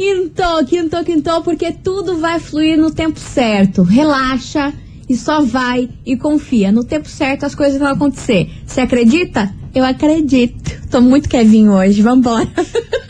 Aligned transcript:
Quintou, 0.00 0.64
quintou, 0.64 1.04
quintou, 1.04 1.42
porque 1.42 1.72
tudo 1.72 2.16
vai 2.16 2.40
fluir 2.40 2.78
no 2.78 2.90
tempo 2.90 3.20
certo. 3.20 3.82
Relaxa 3.82 4.72
e 5.08 5.14
só 5.14 5.42
vai 5.42 5.90
e 6.06 6.16
confia. 6.16 6.72
No 6.72 6.84
tempo 6.84 7.08
certo 7.08 7.44
as 7.44 7.54
coisas 7.54 7.78
vão 7.78 7.88
acontecer. 7.88 8.48
Você 8.66 8.80
acredita? 8.80 9.54
Eu 9.74 9.84
acredito. 9.84 10.88
Tô 10.90 11.00
muito 11.00 11.28
Kevin 11.28 11.68
hoje, 11.68 12.00
vambora. 12.00 12.48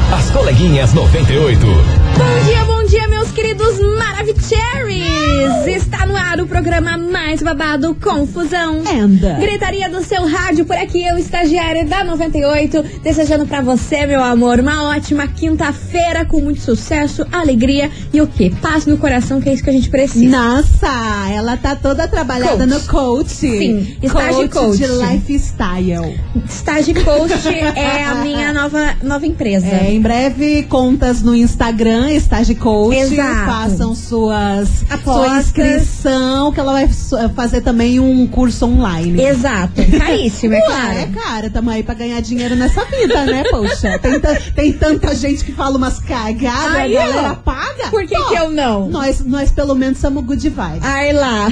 As 0.11 0.29
coleguinhas 0.31 0.93
98. 0.93 1.59
Bom 1.65 2.45
dia, 2.45 2.65
bom 2.65 2.80
dia, 2.91 3.07
meus 3.07 3.31
queridos 3.31 3.79
Maravicheries! 3.97 5.65
Está 5.65 6.05
no 6.05 6.13
ar 6.13 6.41
o 6.41 6.45
programa 6.45 6.97
mais 6.97 7.41
babado 7.41 7.95
Confusão. 7.95 8.83
Anda. 8.85 9.35
Gritaria 9.39 9.89
do 9.89 10.03
seu 10.03 10.27
rádio 10.27 10.65
por 10.65 10.75
aqui, 10.75 11.01
eu, 11.01 11.17
estagiária 11.17 11.85
da 11.85 12.03
98, 12.03 12.83
desejando 13.01 13.45
pra 13.45 13.61
você, 13.61 14.05
meu 14.05 14.21
amor, 14.21 14.59
uma 14.59 14.89
ótima 14.89 15.25
quinta-feira 15.25 16.25
com 16.25 16.41
muito 16.41 16.59
sucesso, 16.59 17.25
alegria 17.31 17.89
e 18.11 18.19
o 18.19 18.27
quê? 18.27 18.51
Paz 18.61 18.85
no 18.85 18.97
coração, 18.97 19.39
que 19.39 19.47
é 19.47 19.53
isso 19.53 19.63
que 19.63 19.69
a 19.69 19.73
gente 19.73 19.89
precisa. 19.89 20.37
Nossa, 20.37 21.29
ela 21.33 21.55
tá 21.55 21.77
toda 21.77 22.09
trabalhada 22.09 22.67
Coach. 22.67 22.73
no 22.73 22.81
coach. 22.81 23.31
Sim, 23.31 23.95
estágio 24.03 24.49
coach. 24.49 24.77
de 24.77 24.87
lifestyle. 24.87 26.19
Stage 26.45 26.93
Coach 26.93 27.47
é 27.47 28.03
a 28.03 28.15
minha 28.15 28.51
nova, 28.51 28.95
nova 29.01 29.25
empresa. 29.25 29.67
É, 29.67 29.93
em 29.93 30.01
breve, 30.01 30.63
contas 30.63 31.21
no 31.21 31.33
Instagram, 31.33 32.11
Estage 32.11 32.55
Coach. 32.55 32.80
Exato. 32.91 33.45
Façam 33.45 33.93
suas, 33.95 34.69
sua 35.03 35.39
inscrição, 35.39 36.51
que 36.53 36.59
ela 36.59 36.71
vai 36.73 36.87
su- 36.91 37.17
fazer 37.35 37.61
também 37.61 37.99
um 37.99 38.25
curso 38.27 38.65
online. 38.65 39.21
Exato, 39.21 39.73
caríssimo, 39.97 40.53
é 40.53 40.61
claro. 40.61 40.97
é 40.99 41.05
cara, 41.07 41.49
tamo 41.49 41.69
aí 41.69 41.83
pra 41.83 41.93
ganhar 41.93 42.21
dinheiro 42.21 42.55
nessa 42.55 42.85
vida, 42.85 43.25
né, 43.25 43.43
poxa? 43.49 43.99
Tem, 43.99 44.19
tem 44.55 44.73
tanta 44.73 45.13
gente 45.15 45.43
que 45.43 45.51
fala 45.51 45.77
umas 45.77 45.99
cagadas, 45.99 46.75
Aí, 46.75 46.95
a 46.97 47.05
galera 47.07 47.31
ó. 47.31 47.35
paga. 47.35 47.89
Por 47.89 48.05
que 48.07 48.15
Pô, 48.15 48.25
que 48.29 48.35
eu 48.35 48.49
não? 48.49 48.87
Nós, 48.89 49.19
nós 49.25 49.51
pelo 49.51 49.75
menos 49.75 49.97
somos 49.97 50.23
good 50.23 50.47
vibes. 50.49 50.81
Ai 50.83 51.11
lá. 51.13 51.47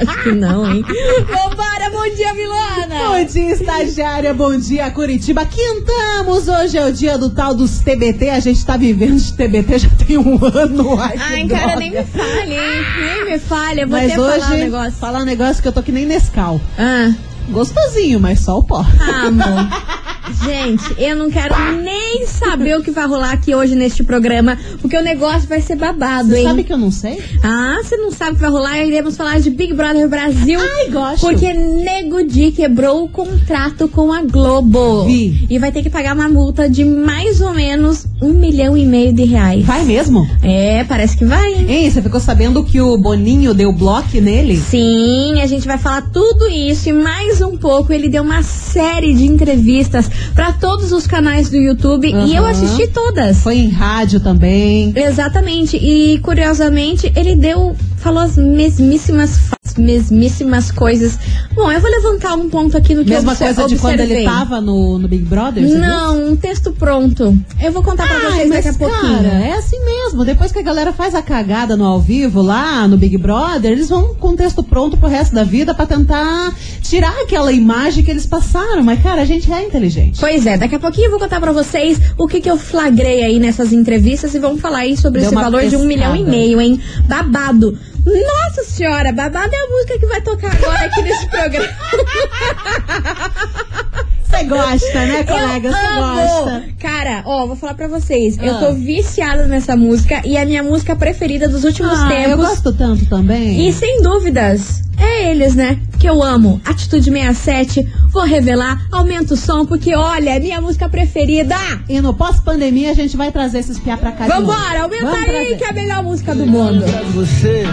Acho 0.00 0.22
que 0.24 0.32
não, 0.32 0.70
hein? 0.70 0.84
Vambora, 1.28 1.90
bom 1.90 2.14
dia, 2.14 2.34
Milana! 2.34 3.08
Bom 3.08 3.24
dia, 3.24 3.52
estagiária. 3.52 4.34
Bom 4.34 4.56
dia, 4.58 4.90
Curitiba. 4.90 5.44
Quintamos. 5.46 6.48
Hoje 6.48 6.76
é 6.78 6.84
o 6.86 6.92
dia 6.92 7.16
do 7.16 7.30
tal 7.30 7.54
dos 7.54 7.78
TBT. 7.78 8.30
A 8.30 8.40
gente 8.40 8.64
tá 8.64 8.76
vivendo 8.76 9.16
de 9.16 9.32
TBT 9.32 9.78
já 9.78 9.88
tem 9.90 10.13
um 10.18 10.38
ano. 10.54 11.00
Ai, 11.00 11.16
Ai, 11.18 11.48
cara, 11.48 11.62
droga. 11.62 11.76
nem 11.80 11.90
me 11.90 12.04
fale, 12.04 12.54
hein? 12.54 12.84
Nem 12.98 13.24
me 13.32 13.38
fale. 13.38 13.80
Eu 13.82 13.88
vou 13.88 13.98
Mas 13.98 14.12
até 14.12 14.20
hoje, 14.20 14.40
falar 14.40 14.54
um 14.54 14.58
negócio. 14.58 14.92
falar 14.92 15.18
um 15.20 15.24
negócio 15.24 15.62
que 15.62 15.68
eu 15.68 15.72
tô 15.72 15.82
que 15.82 15.92
nem 15.92 16.06
Nescau. 16.06 16.60
Ah, 16.78 17.12
Gostosinho, 17.50 18.18
mas 18.20 18.40
só 18.40 18.58
o 18.58 18.62
pó. 18.64 18.84
ah, 19.00 19.26
amor. 19.26 19.68
Gente, 20.42 20.84
eu 20.98 21.14
não 21.16 21.30
quero 21.30 21.54
nem 21.82 22.26
saber 22.26 22.78
o 22.78 22.82
que 22.82 22.90
vai 22.90 23.06
rolar 23.06 23.32
aqui 23.32 23.54
hoje 23.54 23.74
neste 23.74 24.02
programa, 24.02 24.58
porque 24.80 24.96
o 24.96 25.02
negócio 25.02 25.48
vai 25.48 25.60
ser 25.60 25.76
babado, 25.76 26.34
hein? 26.34 26.44
Sabe 26.44 26.64
que 26.64 26.72
eu 26.72 26.78
não 26.78 26.90
sei? 26.90 27.22
Ah, 27.42 27.76
você 27.82 27.96
não 27.96 28.10
sabe 28.10 28.32
o 28.32 28.34
que 28.36 28.40
vai 28.40 28.50
rolar? 28.50 28.78
Iremos 28.78 29.16
falar 29.16 29.38
de 29.40 29.50
Big 29.50 29.74
Brother 29.74 30.08
Brasil. 30.08 30.58
Ai, 30.60 30.90
gosto. 30.90 31.20
Porque 31.20 31.52
Nego 31.52 32.24
Di 32.24 32.52
quebrou 32.52 33.04
o 33.04 33.08
contrato 33.08 33.86
com 33.88 34.12
a 34.12 34.22
Globo. 34.22 35.04
Vi. 35.04 35.46
E 35.50 35.58
vai 35.58 35.70
ter 35.70 35.82
que 35.82 35.90
pagar 35.90 36.14
uma 36.14 36.28
multa 36.28 36.68
de 36.68 36.84
mais 36.84 37.40
ou 37.40 37.52
menos 37.52 38.06
um 38.22 38.32
milhão 38.32 38.76
e 38.76 38.86
meio 38.86 39.12
de 39.12 39.24
reais. 39.24 39.64
Vai 39.64 39.84
mesmo? 39.84 40.26
É, 40.42 40.84
parece 40.84 41.16
que 41.18 41.24
vai, 41.24 41.52
hein? 41.52 41.66
Hein, 41.68 41.90
você 41.90 42.00
ficou 42.00 42.20
sabendo 42.20 42.64
que 42.64 42.80
o 42.80 42.96
Boninho 42.96 43.52
deu 43.52 43.72
bloco 43.72 44.20
nele? 44.20 44.56
Sim, 44.56 45.40
a 45.40 45.46
gente 45.46 45.66
vai 45.66 45.78
falar 45.78 46.02
tudo 46.12 46.46
isso 46.48 46.88
e 46.88 46.92
mais 46.92 47.42
um 47.42 47.56
pouco. 47.56 47.92
Ele 47.92 48.08
deu 48.08 48.22
uma 48.22 48.42
série 48.42 49.14
de 49.14 49.26
entrevistas 49.26 50.08
pra 50.34 50.52
todos 50.52 50.92
os 50.92 51.06
canais 51.06 51.50
do 51.50 51.56
YouTube 51.56 52.12
e 52.12 52.34
eu 52.34 52.44
assisti 52.44 52.86
todas. 52.88 53.42
Foi 53.42 53.56
em 53.56 53.70
rádio 53.70 54.20
também. 54.20 54.92
Exatamente. 54.96 55.76
E 55.76 56.18
curiosamente, 56.18 57.12
ele 57.14 57.36
deu. 57.36 57.76
Falou 58.04 58.20
as 58.20 58.36
mesmíssimas, 58.36 59.50
as 59.64 59.74
mesmíssimas 59.76 60.70
coisas. 60.70 61.18
Bom, 61.54 61.72
eu 61.72 61.80
vou 61.80 61.90
levantar 61.90 62.34
um 62.34 62.50
ponto 62.50 62.76
aqui 62.76 62.94
no 62.94 63.02
que 63.02 63.08
Mesma 63.08 63.32
eu 63.32 63.36
coisa 63.38 63.66
de 63.66 63.76
quando 63.78 63.94
ele 64.00 64.02
observei. 64.02 64.24
tava 64.26 64.60
no, 64.60 64.98
no 64.98 65.08
Big 65.08 65.24
Brother? 65.24 65.64
você 65.66 65.70
viu? 65.70 65.78
Não, 65.78 66.28
um 66.32 66.36
texto 66.36 66.70
pronto. 66.72 67.34
Eu 67.58 67.72
vou 67.72 67.82
contar 67.82 68.06
pra 68.06 68.16
Ai, 68.16 68.22
vocês 68.32 68.48
mas, 68.50 68.64
daqui 68.66 68.68
a 68.68 68.88
pouquinho. 68.88 69.16
Cara, 69.16 69.28
é 69.28 69.52
assim 69.54 69.82
mesmo. 69.82 70.22
Depois 70.22 70.52
que 70.52 70.58
a 70.58 70.62
galera 70.62 70.92
faz 70.92 71.14
a 71.14 71.22
cagada 71.22 71.78
no 71.78 71.84
ao 71.86 71.98
vivo 71.98 72.42
lá 72.42 72.86
no 72.86 72.98
Big 72.98 73.16
Brother, 73.16 73.72
eles 73.72 73.88
vão 73.88 74.14
com 74.16 74.28
o 74.32 74.36
texto 74.36 74.62
pronto 74.62 74.98
pro 74.98 75.08
resto 75.08 75.34
da 75.34 75.42
vida 75.42 75.72
pra 75.72 75.86
tentar 75.86 76.52
tirar 76.82 77.22
aquela 77.22 77.52
imagem 77.52 78.04
que 78.04 78.10
eles 78.10 78.26
passaram. 78.26 78.82
Mas, 78.82 79.02
cara, 79.02 79.22
a 79.22 79.24
gente 79.24 79.50
é 79.50 79.64
inteligente. 79.64 80.20
Pois 80.20 80.44
é, 80.44 80.58
daqui 80.58 80.74
a 80.74 80.78
pouquinho 80.78 81.06
eu 81.06 81.10
vou 81.12 81.20
contar 81.20 81.40
pra 81.40 81.52
vocês 81.52 81.98
o 82.18 82.26
que, 82.28 82.42
que 82.42 82.50
eu 82.50 82.58
flagrei 82.58 83.22
aí 83.22 83.38
nessas 83.40 83.72
entrevistas 83.72 84.34
e 84.34 84.38
vamos 84.38 84.60
falar 84.60 84.80
aí 84.80 84.94
sobre 84.94 85.20
Deu 85.22 85.28
esse 85.30 85.34
valor 85.34 85.62
de 85.62 85.68
um 85.74 85.86
pescada. 85.86 85.86
milhão 85.86 86.16
e 86.16 86.22
meio, 86.22 86.60
hein? 86.60 86.78
Babado. 87.08 87.78
Nossa 88.04 88.64
senhora, 88.64 89.12
babado 89.12 89.54
é 89.54 89.58
a 89.58 89.68
música 89.68 89.98
que 89.98 90.06
vai 90.06 90.20
tocar 90.20 90.54
agora 90.54 90.86
aqui 90.86 91.02
nesse 91.02 91.26
programa. 91.28 91.68
Você 94.38 94.44
gosta, 94.44 95.06
né, 95.06 95.24
colega? 95.24 95.68
Eu 95.68 95.72
Você 95.72 96.26
gosta. 96.28 96.64
Cara, 96.78 97.22
ó, 97.26 97.46
vou 97.46 97.56
falar 97.56 97.74
pra 97.74 97.88
vocês. 97.88 98.36
Eu 98.38 98.56
Ah. 98.56 98.58
tô 98.58 98.72
viciada 98.74 99.46
nessa 99.46 99.76
música 99.76 100.20
e 100.24 100.36
é 100.36 100.42
a 100.42 100.46
minha 100.46 100.62
música 100.62 100.94
preferida 100.96 101.48
dos 101.48 101.64
últimos 101.64 101.98
Ah, 102.00 102.04
eu 102.12 102.28
tempos. 102.30 102.46
gosto 102.48 102.72
tanto 102.72 103.06
também. 103.06 103.68
E 103.68 103.72
sem 103.72 104.02
dúvidas, 104.02 104.82
é 104.98 105.30
eles, 105.30 105.54
né? 105.54 105.78
Que 105.98 106.08
eu 106.08 106.22
amo. 106.22 106.60
Atitude 106.64 107.10
67, 107.10 107.86
vou 108.10 108.22
revelar, 108.24 108.86
aumenta 108.92 109.34
o 109.34 109.36
som, 109.36 109.64
porque 109.64 109.94
olha, 109.96 110.30
é 110.36 110.40
minha 110.40 110.60
música 110.60 110.88
preferida. 110.88 111.56
E 111.88 112.00
no 112.00 112.12
pós-pandemia 112.12 112.90
a 112.90 112.94
gente 112.94 113.16
vai 113.16 113.30
trazer 113.32 113.58
esses 113.60 113.78
piá 113.78 113.96
pra 113.96 114.12
cá. 114.12 114.26
Vambora, 114.26 114.82
aumenta 114.82 115.04
Vamos 115.06 115.18
aí, 115.20 115.24
trazer. 115.24 115.56
que 115.56 115.64
é 115.64 115.68
a 115.70 115.72
melhor 115.72 116.02
música 116.02 116.34
do 116.34 116.46
mundo. 116.46 116.84
Você. 117.14 117.64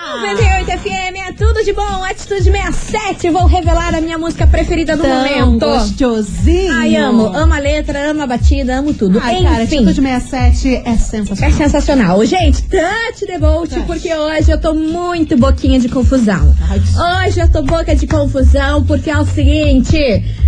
98 0.00 0.66
FM, 0.80 1.28
é 1.28 1.32
tudo 1.32 1.62
de 1.62 1.74
bom. 1.74 2.02
Atitude 2.04 2.44
67, 2.44 3.28
vou 3.28 3.44
revelar 3.44 3.94
a 3.94 4.00
minha 4.00 4.16
música 4.16 4.46
preferida 4.46 4.96
do 4.96 5.02
Tão 5.02 5.10
momento. 5.14 5.58
gostosinho. 5.60 6.72
Ai, 6.72 6.96
amo. 6.96 7.26
Amo 7.26 7.52
a 7.52 7.58
letra, 7.58 8.10
amo 8.10 8.22
a 8.22 8.26
batida, 8.26 8.78
amo 8.78 8.94
tudo. 8.94 9.20
Ai, 9.22 9.42
cara, 9.42 9.62
Enfim. 9.64 9.76
Atitude 9.84 10.00
67 10.00 10.68
é 10.74 10.88
É 10.90 10.96
sensacional. 10.96 11.52
sensacional. 11.58 12.24
Gente, 12.24 12.62
touch 12.62 13.26
the 13.26 13.38
boat, 13.38 13.68
Touch. 13.74 13.86
porque 13.86 14.12
hoje 14.14 14.50
eu 14.50 14.58
tô 14.58 14.72
muito 14.72 15.36
boquinha 15.36 15.78
de 15.78 15.88
confusão. 15.90 16.56
Ai, 16.96 17.28
Hoje 17.28 17.40
eu 17.40 17.50
tô 17.50 17.62
boca 17.62 17.94
de 17.94 18.06
confusão, 18.06 18.82
porque 18.86 19.10
é 19.10 19.18
o 19.18 19.26
seguinte: 19.26 19.98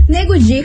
Nego 0.09 0.39
Di 0.39 0.63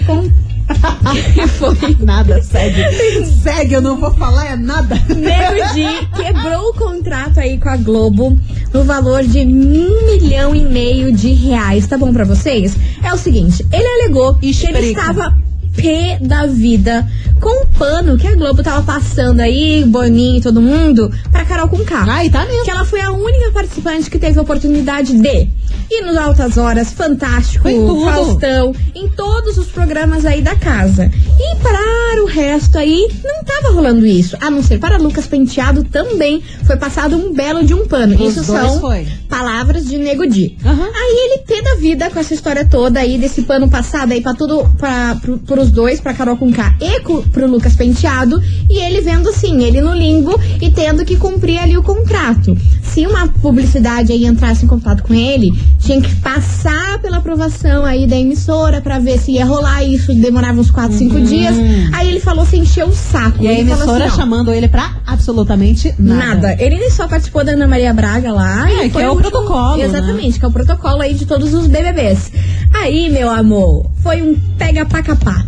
que 1.34 1.48
foi? 1.60 1.98
Nada, 2.00 2.42
segue. 2.42 2.84
segue, 3.42 3.74
eu 3.76 3.82
não 3.82 3.98
vou 3.98 4.14
falar 4.14 4.52
é 4.52 4.56
nada. 4.56 4.96
Nego 5.08 5.74
Di 5.74 6.08
quebrou 6.16 6.70
o 6.70 6.74
contrato 6.74 7.40
aí 7.40 7.58
com 7.58 7.70
a 7.70 7.78
Globo 7.78 8.38
no 8.74 8.84
valor 8.84 9.24
de 9.24 9.40
um 9.40 10.06
milhão 10.06 10.56
e 10.56 10.62
meio 10.62 11.12
de 11.12 11.34
reais. 11.34 11.88
Tá 11.88 11.98
bom 11.98 12.14
pra 12.14 12.26
vocês? 12.26 12.76
É 13.04 13.14
o 13.14 13.18
seguinte: 13.18 13.66
ele 13.72 13.88
alegou 13.88 14.36
que 14.36 14.48
ele 14.68 14.88
estava 14.88 15.36
pé 15.78 16.18
da 16.20 16.48
vida 16.48 17.08
com 17.40 17.64
o 17.64 17.68
pano 17.68 18.18
que 18.18 18.28
a 18.28 18.36
Globo 18.36 18.64
tava 18.64 18.82
passando 18.82 19.40
aí, 19.40 19.86
Boninho 19.86 20.40
e 20.40 20.42
todo 20.42 20.60
mundo, 20.60 21.12
pra 21.32 21.46
Carol 21.46 21.70
com 21.70 21.86
K. 21.86 22.06
Ai, 22.08 22.30
tá 22.30 22.46
mesmo. 22.46 22.66
Que 22.66 22.72
ela 22.72 22.84
foi 22.84 23.00
a 23.00 23.12
única 23.12 23.52
participante 23.52 24.10
que 24.10 24.18
teve 24.18 24.40
a 24.40 24.42
oportunidade 24.42 25.14
de 25.14 25.48
ir 25.90 26.02
nos 26.02 26.18
Altas 26.18 26.58
Horas, 26.58 26.92
Fantástico. 26.92 27.68
Faustão, 28.04 28.74
em 28.96 29.08
todos 29.10 29.58
os 29.58 29.68
programas 29.68 30.26
aí 30.26 30.42
da 30.42 30.56
casa. 30.56 31.12
E 31.40 31.56
para 31.58 32.24
o 32.24 32.26
resto 32.26 32.78
aí, 32.78 33.08
não 33.24 33.44
tava 33.44 33.74
rolando 33.74 34.06
isso. 34.06 34.36
A 34.42 34.50
não 34.50 34.64
ser 34.64 34.80
para 34.80 34.98
Lucas 34.98 35.28
Penteado 35.28 35.84
também 35.84 36.42
foi 36.66 36.76
passado 36.78 37.16
um 37.16 37.34
belo 37.34 37.64
de 37.64 37.74
um 37.74 37.88
pano. 37.88 38.16
Os 38.16 38.36
isso 38.36 38.44
são 38.44 38.80
foi. 38.80 39.08
Palavras 39.42 39.86
de 39.86 39.98
Nego 40.00 40.26
Di. 40.26 40.58
Aham. 40.66 40.84
Aí 40.96 41.16
ele 41.26 41.44
pé 41.46 41.62
da 41.62 41.76
vida 41.76 42.10
com 42.10 42.20
essa 42.20 42.34
história 42.34 42.66
toda 42.66 43.00
aí, 43.00 43.20
desse 43.20 43.44
pano 43.44 43.70
passado 43.70 44.12
aí 44.12 44.20
pra 44.22 44.34
tudo, 44.34 44.68
pra, 44.80 45.16
pro, 45.22 45.38
pros 45.38 45.70
dois, 45.70 46.00
pra 46.02 46.14
Carol 46.14 46.36
com 46.38 46.52
K 46.52 46.76
e 46.82 47.00
co- 47.02 47.22
pro 47.32 47.48
Lucas 47.48 47.76
Penteado, 47.76 48.42
e 48.68 48.78
ele 48.80 49.00
vendo 49.02 49.30
assim, 49.30 49.64
ele 49.64 49.80
no 49.80 49.94
limbo 49.94 50.40
e 50.60 50.72
tendo 50.72 51.06
que 51.06 51.16
cumprir 51.18 51.60
ali 51.60 51.78
o 51.78 51.84
contrato. 51.84 52.58
Se 52.82 53.06
uma 53.06 53.28
publicidade 53.28 54.12
aí 54.12 54.26
entrasse 54.26 54.66
em 54.66 54.68
contato 54.68 55.04
com 55.04 55.14
ele, 55.14 55.52
tinha 55.80 56.02
que 56.02 56.16
passar 56.16 56.98
pela 57.00 57.18
aprovação 57.18 57.86
aí 57.86 58.08
da 58.08 58.16
emissora 58.16 58.82
pra 58.82 58.98
ver 58.98 59.20
se 59.20 59.34
ia 59.34 59.46
rolar 59.46 59.84
isso, 59.84 60.14
demorava 60.16 60.60
uns 60.60 60.72
4, 60.72 60.98
5 60.98 61.22
dias. 61.22 61.56
Aí 61.94 62.10
ele 62.10 62.20
falou 62.20 62.44
se 62.46 62.58
encheu 62.58 62.88
o 62.88 62.96
saco. 62.96 63.38
Uhum. 63.38 63.44
E 63.44 63.48
a 63.50 63.60
emissora 63.60 64.06
assim, 64.06 64.16
chamando 64.16 64.52
ele 64.52 64.68
pra 64.68 64.96
absolutamente 65.06 65.94
nada. 66.00 66.18
Nada. 66.28 66.56
Ele 66.60 66.90
só 66.90 67.08
participou 67.08 67.44
da 67.44 67.52
Ana 67.52 67.68
Maria 67.68 67.94
Braga 67.94 68.32
lá. 68.34 68.68
É, 68.70 68.86
e 68.86 68.88
que 68.88 68.94
foi 68.94 69.04
é 69.04 69.10
o 69.10 69.16
protocolo, 69.32 69.78
né? 69.78 69.86
Exatamente, 69.86 70.40
que 70.40 70.46
é 70.46 70.48
o 70.48 70.52
protocolo 70.52 71.02
aí 71.02 71.14
de 71.14 71.26
todos 71.26 71.54
os 71.54 71.68
BBBs. 71.68 72.32
Aí, 72.74 73.10
meu 73.10 73.30
amor, 73.30 73.90
foi 74.02 74.22
um 74.22 74.36
pega 74.58 74.86
pra 74.86 75.04
capar. 75.04 75.46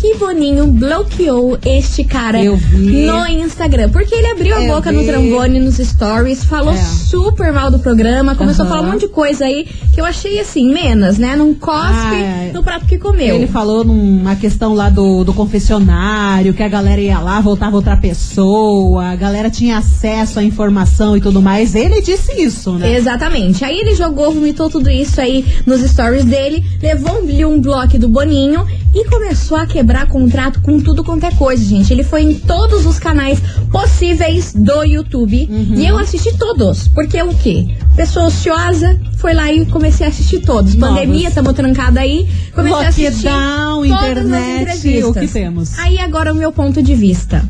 Que 0.00 0.14
Boninho 0.14 0.66
bloqueou 0.68 1.58
este 1.62 2.04
cara 2.04 2.38
no 2.42 3.26
Instagram. 3.28 3.90
Porque 3.90 4.14
ele 4.14 4.28
abriu 4.28 4.56
a 4.56 4.62
Eu 4.64 4.74
boca 4.74 4.90
no 4.90 5.00
vi. 5.00 5.06
trambone 5.06 5.60
nos 5.60 5.76
stories, 5.76 6.42
falou 6.42 6.72
É. 6.72 6.76
super 6.78 7.52
mal 7.52 7.70
do 7.70 7.78
programa, 7.78 8.34
começou 8.34 8.64
a 8.64 8.68
Aham. 8.68 8.76
falar 8.76 8.88
um 8.88 8.92
monte 8.92 9.02
de 9.02 9.08
coisa 9.08 9.44
aí 9.44 9.66
que 9.92 10.00
eu 10.00 10.06
achei 10.06 10.40
assim, 10.40 10.72
menos, 10.72 11.18
né? 11.18 11.36
Não 11.36 11.52
cospe 11.52 12.14
Ai. 12.16 12.50
no 12.54 12.62
prato 12.62 12.86
que 12.86 12.96
comeu. 12.96 13.36
Ele 13.36 13.46
falou 13.46 13.84
numa 13.84 14.36
questão 14.36 14.72
lá 14.72 14.88
do, 14.88 15.22
do 15.22 15.34
confessionário, 15.34 16.54
que 16.54 16.62
a 16.62 16.68
galera 16.68 17.00
ia 17.00 17.18
lá, 17.18 17.38
voltava 17.42 17.76
outra 17.76 17.96
pessoa, 17.96 19.04
a 19.10 19.16
galera 19.16 19.50
tinha 19.50 19.76
acesso 19.78 20.38
à 20.38 20.42
informação 20.42 21.14
e 21.14 21.20
tudo 21.20 21.42
mais. 21.42 21.74
Ele 21.74 22.00
disse 22.00 22.40
isso, 22.40 22.72
né? 22.72 22.96
Exatamente. 22.96 23.62
Aí 23.66 23.78
ele 23.78 23.94
jogou, 23.94 24.32
vomitou 24.32 24.70
tudo 24.70 24.88
isso 24.88 25.20
aí 25.20 25.44
nos 25.66 25.82
stories 25.82 26.24
dele, 26.24 26.64
levou 26.82 27.20
um, 27.22 27.54
um 27.54 27.60
bloco 27.60 27.98
do 27.98 28.08
Boninho 28.08 28.64
e 28.94 29.04
começou 29.04 29.56
a 29.58 29.66
quebrar 29.66 29.89
contrato 30.06 30.60
com 30.60 30.80
tudo 30.80 31.02
quanto 31.04 31.24
é 31.26 31.30
coisa, 31.32 31.62
gente. 31.64 31.92
Ele 31.92 32.02
foi 32.02 32.22
em 32.22 32.34
todos 32.34 32.86
os 32.86 32.98
canais 32.98 33.40
possíveis 33.70 34.52
do 34.54 34.82
YouTube 34.84 35.48
Uhum. 35.50 35.74
e 35.74 35.86
eu 35.86 35.98
assisti 35.98 36.36
todos. 36.38 36.88
Porque 36.88 37.20
o 37.22 37.34
quê? 37.34 37.68
Pessoa 37.96 38.26
ociosa, 38.26 38.98
foi 39.18 39.34
lá 39.34 39.52
e 39.52 39.64
comecei 39.66 40.06
a 40.06 40.08
assistir 40.10 40.40
todos. 40.40 40.74
Novos. 40.74 40.96
Pandemia, 40.96 41.30
tamo 41.30 41.52
trancada 41.52 42.00
aí. 42.00 42.28
Comecei 42.54 42.84
a 42.86 42.88
assistir 42.88 43.28
Lockdown, 43.28 43.82
todas 43.88 44.00
as 44.18 44.24
internet, 44.24 44.62
entrevistas. 44.78 45.08
o 45.08 45.14
que 45.14 45.28
temos? 45.28 45.78
Aí 45.78 45.98
agora 45.98 46.32
o 46.32 46.36
meu 46.36 46.52
ponto 46.52 46.82
de 46.82 46.94
vista. 46.94 47.44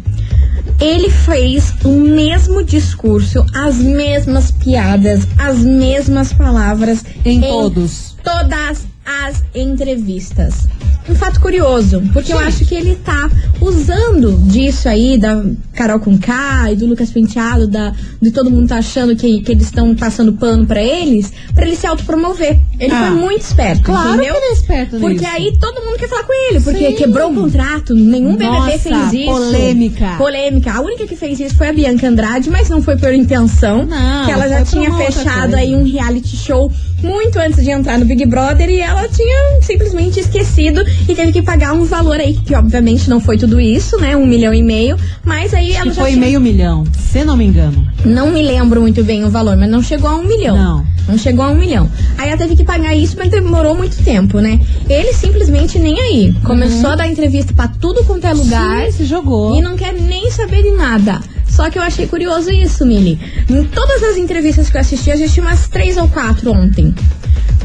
Ele 0.81 1.11
fez 1.11 1.75
o 1.85 1.91
mesmo 1.91 2.65
discurso, 2.65 3.45
as 3.55 3.77
mesmas 3.77 4.51
piadas, 4.51 5.27
as 5.39 5.59
mesmas 5.59 6.33
palavras 6.33 7.05
Em 7.25 7.39
todos. 7.41 8.17
todas 8.25 8.87
as 9.05 9.43
entrevistas. 9.55 10.67
Um 11.11 11.15
fato 11.17 11.41
curioso, 11.41 12.01
porque 12.13 12.33
eu 12.33 12.39
acho 12.39 12.65
que 12.65 12.75
ele 12.75 12.95
tá 12.97 13.29
usando 13.61 14.39
disso 14.49 14.89
aí, 14.89 15.19
da 15.19 15.43
Carol 15.75 15.99
com 16.01 16.17
K 16.17 16.71
e 16.73 16.77
do 16.77 16.87
Lucas 16.87 17.11
Penteado, 17.11 17.67
da, 17.67 17.93
de 18.23 18.31
todo 18.31 18.51
mundo 18.51 18.69
tá 18.69 18.77
achando 18.79 19.15
que, 19.17 19.41
que 19.43 19.53
eles 19.53 19.65
estão 19.65 19.95
passando 19.95 20.33
pano 20.35 20.65
pra 20.67 20.81
eles, 20.83 21.33
pra 21.55 21.67
ele 21.67 21.75
se 21.77 21.87
autopromover. 21.87 22.59
Ele 22.79 22.93
Ah, 22.93 23.09
foi 23.09 23.11
muito 23.17 23.43
esperto, 23.43 23.83
claro 23.83 24.15
entendeu? 24.15 24.35
que 24.35 24.39
ele 24.41 24.47
é 24.47 24.53
esperto 24.53 24.99
Porque 25.01 25.15
nisso. 25.21 25.27
aí 25.27 25.59
todo 25.59 25.85
mundo 25.85 25.99
quer 25.99 26.09
falar 26.09 26.23
com 26.25 26.33
ele, 26.49 26.61
porque 26.61 26.87
Sim. 26.91 26.95
quebrou 26.95 27.31
o 27.31 27.35
contrato, 27.35 27.95
nenhum 27.95 28.33
BBB 28.37 28.45
Nossa, 28.57 28.79
fez 28.79 29.13
isso. 29.13 29.25
polêmica. 29.27 30.15
Polêmica. 30.17 30.73
A 30.73 30.81
única 30.81 31.07
que 31.07 31.17
fez 31.17 31.41
isso 31.41 31.55
foi 31.57 31.69
a 31.69 31.73
Bianca 31.73 32.09
Andrade, 32.09 32.49
mas 32.51 32.69
não 32.69 32.81
foi 32.81 32.97
por 32.97 33.13
intenção. 33.13 33.85
Não, 33.85 34.25
que 34.27 34.31
ela 34.31 34.49
já 34.49 34.65
tinha 34.65 34.93
fechado 34.95 35.55
aí 35.57 35.75
um 35.75 35.85
reality 35.85 36.37
show 36.37 36.71
muito 37.03 37.39
antes 37.39 37.63
de 37.65 37.71
entrar 37.71 37.99
no 37.99 38.05
Big 38.05 38.25
Brother 38.27 38.69
e 38.69 38.81
ela 38.81 39.09
tinha 39.09 39.61
simplesmente 39.63 40.21
esquecido 40.21 40.83
e 41.09 41.15
teve 41.15 41.33
que 41.33 41.43
pagar 41.43 41.73
um 41.73 41.85
valor 41.85 42.19
aí, 42.19 42.35
que 42.35 42.55
obviamente 42.55 43.09
não 43.09 43.21
foi 43.21 43.37
tudo 43.39 43.61
isso, 43.61 43.99
né? 43.99 44.17
Um 44.17 44.27
milhão 44.27 44.53
e 44.55 44.63
meio. 44.63 44.97
Mas 45.25 45.55
aí 45.55 45.73
ela 45.73 45.85
Que 45.85 45.91
já 45.91 46.03
foi 46.03 46.11
tinha... 46.13 46.21
meio 46.25 46.41
milhão, 46.41 46.85
se 46.99 47.25
não 47.25 47.37
me 47.37 47.45
engano. 47.45 47.87
Não 48.05 48.31
me 48.31 48.43
lembro 48.43 48.81
muito 48.81 49.03
bem 49.05 49.25
o 49.25 49.31
valor, 49.31 49.57
mas 49.57 49.69
não 49.71 49.83
chegou 49.83 50.09
a 50.11 50.17
um 50.17 50.25
milhão. 50.25 50.57
Não. 50.57 50.85
Não 51.09 51.19
chegou 51.19 51.45
a 51.45 51.49
um 51.49 51.55
milhão. 51.57 51.91
Aí 52.19 52.29
ela 52.29 52.39
teve 52.39 52.55
que 52.55 52.63
pagar 52.65 52.95
isso, 52.95 53.17
mas 53.19 53.31
demorou 53.31 53.75
muito 53.75 53.97
tempo, 54.05 54.39
né? 54.39 54.61
Ele 54.89 55.13
simplesmente 55.13 55.79
nem 55.79 55.99
aí. 55.99 56.35
Começou 56.45 56.91
a 56.91 56.97
dar 56.97 57.09
entrevista 57.09 57.53
pra 57.53 57.67
tudo 57.67 58.05
quanto 58.05 58.27
é 58.27 58.33
lugar. 58.33 58.87
Sim, 58.87 58.93
se 58.93 59.05
jogou. 59.07 59.57
E 59.57 59.61
não 59.61 59.77
quer 59.77 59.93
nem 59.93 60.31
saber 60.31 60.63
de 60.63 60.71
nada. 60.71 61.21
Só 61.61 61.69
que 61.69 61.79
eu 61.79 61.83
achei 61.83 62.07
curioso 62.07 62.51
isso, 62.51 62.87
Mili. 62.87 63.21
Em 63.47 63.63
todas 63.65 64.03
as 64.03 64.17
entrevistas 64.17 64.71
que 64.71 64.79
eu 64.79 64.81
assisti, 64.81 65.11
eu 65.11 65.15
assisti 65.15 65.41
umas 65.41 65.69
três 65.69 65.99
ou 65.99 66.09
quatro 66.09 66.51
ontem. 66.51 66.95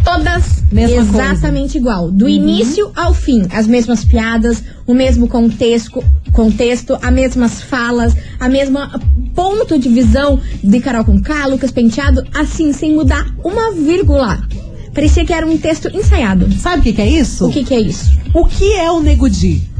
Todas 0.03 0.61
Mesma 0.69 0.97
exatamente 0.97 1.77
igual. 1.77 2.11
Do 2.11 2.27
início 2.27 2.91
ao 2.93 3.13
fim. 3.13 3.47
As 3.49 3.65
mesmas 3.65 4.03
piadas, 4.03 4.61
o 4.85 4.93
mesmo 4.93 5.29
contexto, 5.29 6.03
contexto, 6.33 6.99
as 7.01 7.13
mesmas 7.13 7.61
falas, 7.61 8.13
a 8.37 8.49
mesma 8.49 8.99
ponto 9.33 9.79
de 9.79 9.87
visão 9.87 10.41
de 10.61 10.81
Carol 10.81 11.05
com 11.05 11.21
K, 11.21 11.45
Lucas 11.45 11.71
Penteado, 11.71 12.21
assim, 12.33 12.73
sem 12.73 12.93
mudar 12.93 13.33
uma 13.45 13.71
vírgula. 13.71 14.45
Parecia 14.93 15.23
que 15.23 15.31
era 15.31 15.47
um 15.47 15.57
texto 15.57 15.89
ensaiado. 15.95 16.51
Sabe 16.51 16.81
o 16.81 16.83
que, 16.83 16.91
que 16.91 17.01
é 17.01 17.07
isso? 17.07 17.47
O 17.47 17.49
que, 17.49 17.63
que 17.63 17.73
é 17.73 17.79
isso? 17.79 18.11
O 18.33 18.45
que 18.45 18.73
é 18.73 18.91
o 18.91 18.99
Nego 18.99 19.29
Di? 19.29 19.74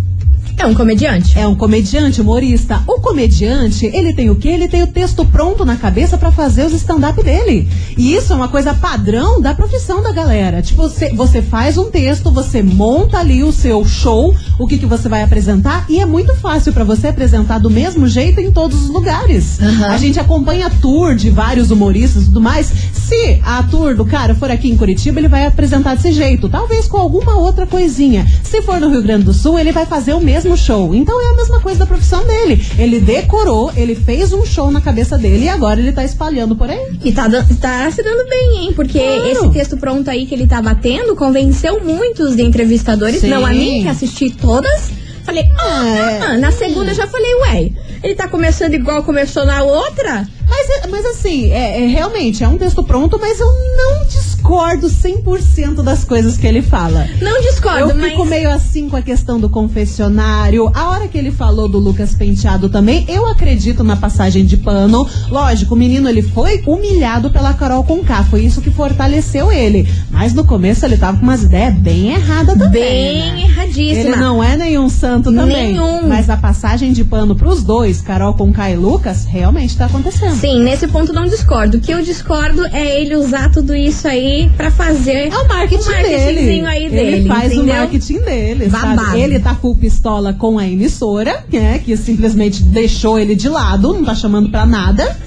É 0.58 0.66
um 0.66 0.74
comediante? 0.74 1.38
É 1.38 1.46
um 1.46 1.54
comediante, 1.54 2.22
humorista. 2.22 2.82
O 2.88 3.00
comediante, 3.00 3.86
ele 3.88 4.14
tem 4.14 4.30
o 4.30 4.36
quê? 4.36 4.50
Ele 4.50 4.68
tem 4.68 4.82
o 4.84 4.88
texto 4.88 5.26
pronto 5.26 5.66
na 5.66 5.76
cabeça 5.76 6.18
pra 6.18 6.32
fazer 6.32 6.66
os 6.66 6.74
stand-up 6.74 7.22
dele. 7.22 7.68
E 7.98 8.16
isso 8.16 8.32
é 8.32 8.36
uma 8.36 8.48
coisa 8.48 8.74
padrão 8.74 9.42
da 9.42 9.54
profissão 9.54 10.02
da 10.02 10.12
galera. 10.12 10.62
Tipo, 10.62 10.84
você, 10.84 11.14
você 11.14 11.42
faz 11.42 11.78
um 11.78 11.92
texto, 11.92 12.32
você 12.32 12.64
monta 12.64 13.20
ali 13.20 13.44
o 13.44 13.52
seu 13.52 13.86
show, 13.86 14.36
o 14.58 14.66
que, 14.66 14.78
que 14.78 14.86
você 14.86 15.10
vai 15.10 15.24
apresentar, 15.24 15.86
e 15.90 16.00
é 16.00 16.06
muito 16.06 16.34
fácil 16.36 16.74
pra 16.74 16.84
você 16.84 17.10
apresentar 17.10 17.60
do 17.60 17.70
mesmo 17.70 18.08
jeito 18.08 18.40
em 18.40 18.52
todos 18.52 18.84
os 18.84 18.90
lugares. 18.90 19.60
Aham. 19.62 19.88
A 19.88 19.98
gente 19.98 20.20
acompanha 20.20 20.68
a 20.68 20.70
tour 20.70 21.16
de 21.16 21.30
vários 21.30 21.70
humoristas 21.70 22.24
e 22.24 22.26
tudo 22.26 22.42
mais. 22.42 22.72
Se 22.94 23.40
a 23.44 23.62
tour 23.64 23.96
do 23.96 24.06
cara 24.06 24.34
for 24.34 24.50
aqui 24.50 24.70
em 24.70 24.78
Curitiba, 24.78 25.20
ele 25.20 25.28
vai 25.28 25.46
apresentar 25.46 25.96
desse 25.96 26.12
jeito. 26.12 26.50
Talvez 26.50 26.88
com 26.88 26.98
alguma 26.98 27.36
outra 27.36 27.68
coisinha. 27.68 28.26
Se 28.44 28.62
for 28.62 28.80
no 28.80 28.90
Rio 28.90 29.04
Grande 29.04 29.26
do 29.26 29.34
Sul, 29.34 29.60
ele 29.60 29.72
vai 29.72 29.86
fazer 29.86 30.14
o 30.14 30.20
mesmo 30.20 30.45
show. 30.58 30.94
Então 30.94 31.20
é 31.22 31.32
a 31.32 31.36
mesma 31.36 31.60
coisa 31.62 31.80
da 31.80 31.86
profissão 31.86 32.26
dele. 32.26 32.62
Ele 32.78 33.00
decorou, 33.00 33.72
ele 33.76 33.96
fez 33.96 34.34
um 34.34 34.46
show 34.46 34.70
na 34.70 34.82
cabeça 34.82 35.18
dele 35.18 35.46
e 35.46 35.50
agora 35.50 35.80
ele 35.80 35.92
tá 35.94 36.04
espalhando 36.04 36.56
por 36.56 36.70
aí. 36.70 36.98
E 37.04 37.12
tá, 37.12 37.30
tá 37.62 37.90
se 37.92 38.04
dando 38.04 38.28
bem, 38.30 38.58
hein? 38.66 38.74
Porque 38.76 39.00
Claro. 39.00 39.28
esse 39.28 39.50
texto 39.50 39.78
pronto 39.78 40.10
aí 40.10 40.26
que 40.26 40.36
ele 40.36 40.46
tá 40.48 40.62
batendo 40.62 41.16
convenceu 41.16 41.82
muitos 41.84 42.36
de 42.36 42.44
entrevistadores, 42.44 43.22
Sim. 43.22 43.28
não 43.30 43.46
a 43.46 43.50
mim, 43.52 43.84
que 43.84 43.88
assisti 43.88 44.30
todas. 44.32 44.90
Falei, 45.24 45.44
ah, 45.58 46.34
É. 46.34 46.38
na 46.38 46.52
segunda 46.52 46.94
já 46.94 47.08
falei, 47.08 47.34
ué, 47.42 47.70
ele 48.04 48.14
tá 48.14 48.28
começando 48.28 48.74
igual 48.76 49.02
começou 49.04 49.44
na 49.46 49.64
outra? 49.64 50.28
Mas, 50.48 50.70
é- 50.70 50.88
mas 50.88 51.06
assim, 51.06 51.52
é, 51.52 51.84
é, 51.84 51.88
realmente, 51.88 52.44
é 52.44 52.48
um 52.48 52.58
texto 52.58 52.84
pronto, 52.84 53.18
mas 53.20 53.40
eu 53.40 53.48
não 53.48 54.06
discordo 54.06 54.88
100% 54.88 55.82
das 55.84 56.04
coisas 56.04 56.38
que 56.38 56.46
ele 56.46 56.62
fala. 56.62 57.08
Não 57.22 57.42
discordo, 57.42 57.90
Eu 57.92 57.96
mas. 57.96 58.12
fico 58.12 58.26
meio 58.26 58.50
assim 58.52 58.88
com 58.90 58.96
a 58.96 59.02
questão 59.02 59.40
do 59.40 59.50
confessionário. 59.50 60.72
A 60.74 60.90
hora 60.92 60.95
que 61.16 61.20
ele 61.20 61.32
falou 61.32 61.70
do 61.70 61.80
Lucas 61.80 62.14
Penteado 62.14 62.68
também, 62.68 63.06
eu 63.08 63.26
acredito 63.26 63.86
na 63.86 63.96
passagem 63.96 64.44
de 64.44 64.58
pano. 64.58 65.08
Lógico, 65.30 65.74
o 65.74 65.78
menino 65.78 66.10
ele 66.10 66.22
foi 66.22 66.62
humilhado 66.68 67.30
pela 67.30 67.54
Carol 67.54 67.86
Conká. 67.86 68.22
Foi 68.26 68.44
isso 68.44 68.60
que 68.60 68.70
fortaleceu 68.70 69.50
ele. 69.50 69.88
Mas 70.12 70.34
no 70.34 70.44
começo 70.44 70.86
ele 70.86 70.98
tava 70.98 71.18
com 71.18 71.24
umas 71.24 71.44
ideias 71.44 71.74
bem 71.76 72.10
erradas 72.12 72.58
também. 72.58 72.70
Bem 72.82 73.32
né? 73.32 73.42
erradíssima. 73.44 74.00
Ele 74.10 74.16
não 74.18 74.44
é 74.44 74.58
nenhum 74.58 74.90
santo 74.90 75.32
também. 75.34 75.72
Nenhum. 75.72 76.06
Mas 76.06 76.30
a 76.30 76.36
passagem 76.36 76.92
de 76.92 77.06
pano 77.06 77.34
pros 77.34 77.64
dois, 77.64 78.02
Carol 78.02 78.34
Conká 78.34 78.70
e 78.70 78.76
Lucas, 78.76 79.24
realmente 79.24 79.78
tá 79.78 79.86
acontecendo. 79.86 80.36
Sim, 80.36 80.64
nesse 80.64 80.86
ponto 80.90 81.14
não 81.14 81.24
discordo. 81.24 81.78
O 81.78 81.80
que 81.80 81.94
eu 81.94 82.02
discordo 82.04 82.66
é 82.74 83.00
ele 83.00 83.16
usar 83.16 83.50
tudo 83.52 83.74
isso 83.74 84.06
aí 84.06 84.52
pra 84.58 84.70
fazer 84.70 85.30
É 85.32 85.38
o 85.38 85.48
marketing 85.48 85.82
um 85.82 85.92
marketingzinho 85.94 86.36
dele. 86.36 86.66
aí 86.68 86.84
ele 86.88 86.90
dele. 86.96 87.28
faz 87.30 87.52
o 87.52 87.56
entendeu? 87.56 87.76
marketing 87.76 88.20
dele, 88.20 88.68
Babado. 88.68 89.02
sabe? 89.06 89.22
Ele 89.22 89.40
tá 89.40 89.56
full 89.56 89.78
pistola 89.78 90.34
com 90.34 90.60
a 90.60 90.68
emissora, 90.68 91.05
né? 91.52 91.80
Que 91.80 91.96
simplesmente 91.98 92.64
deixou 92.64 93.20
ele 93.20 93.36
de 93.36 93.50
lado, 93.50 93.94
não 93.94 94.04
tá 94.04 94.16
chamando 94.16 94.50
pra 94.50 94.66
nada. 94.66 95.18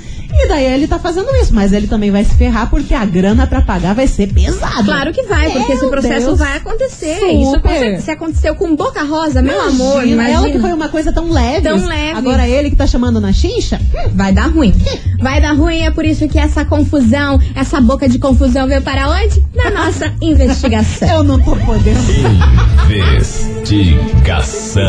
E 0.41 0.47
daí 0.47 0.67
ele 0.67 0.87
tá 0.87 0.99
fazendo 1.01 1.29
isso, 1.43 1.53
mas 1.53 1.73
ele 1.73 1.89
também 1.89 2.11
vai 2.13 2.23
se 2.23 2.35
ferrar 2.37 2.71
porque 2.71 2.95
a 2.95 3.05
grana 3.05 3.45
pra 3.47 3.61
pagar 3.61 3.95
vai 3.95 4.07
ser 4.07 4.33
pesada. 4.33 4.85
Claro 4.85 5.13
que 5.13 5.25
vai, 5.25 5.51
porque 5.51 5.73
esse 5.73 5.81
Meu 5.81 5.91
processo 5.91 6.27
Deus. 6.27 6.39
vai 6.39 6.57
acontecer. 6.59 7.19
Super. 7.53 7.95
Isso 7.95 8.05
se 8.05 8.11
aconteceu 8.13 8.55
com 8.55 8.77
Boca 8.77 9.03
Rosa, 9.03 9.43
meu 9.43 9.61
amor, 9.61 10.05
Imagina, 10.05 10.13
imagina. 10.13 10.39
Ela 10.39 10.51
que 10.51 10.61
foi 10.61 10.73
uma 10.73 10.89
coisa 10.89 11.13
tão 11.13 11.31
leve. 11.31 11.63
Tão 11.63 11.85
leve. 11.85 12.19
Agora 12.19 12.47
ele 12.47 12.71
que 12.71 12.77
tá 12.77 12.87
chamando 12.87 13.21
na 13.21 13.33
chincha? 13.33 13.81
Vai 14.15 14.33
dar 14.33 14.47
ruim. 14.49 14.73
Vai 15.19 15.41
dar 15.41 15.55
ruim, 15.55 15.81
é 15.81 15.91
por 15.91 16.05
isso 16.05 16.29
que 16.29 16.39
essa 16.39 16.65
confusão, 16.65 17.41
essa 17.57 17.81
boca 17.81 18.09
de 18.09 18.21
confusão 18.21 18.69
veio 18.69 18.83
para 18.83 19.09
onde? 19.11 19.43
Na 19.55 19.71
nossa 19.71 20.13
investigação. 20.23 21.09
Eu 21.09 21.25
não 21.25 21.41
tô 21.41 21.57
podendo. 21.57 21.99
Investigação. 22.89 24.83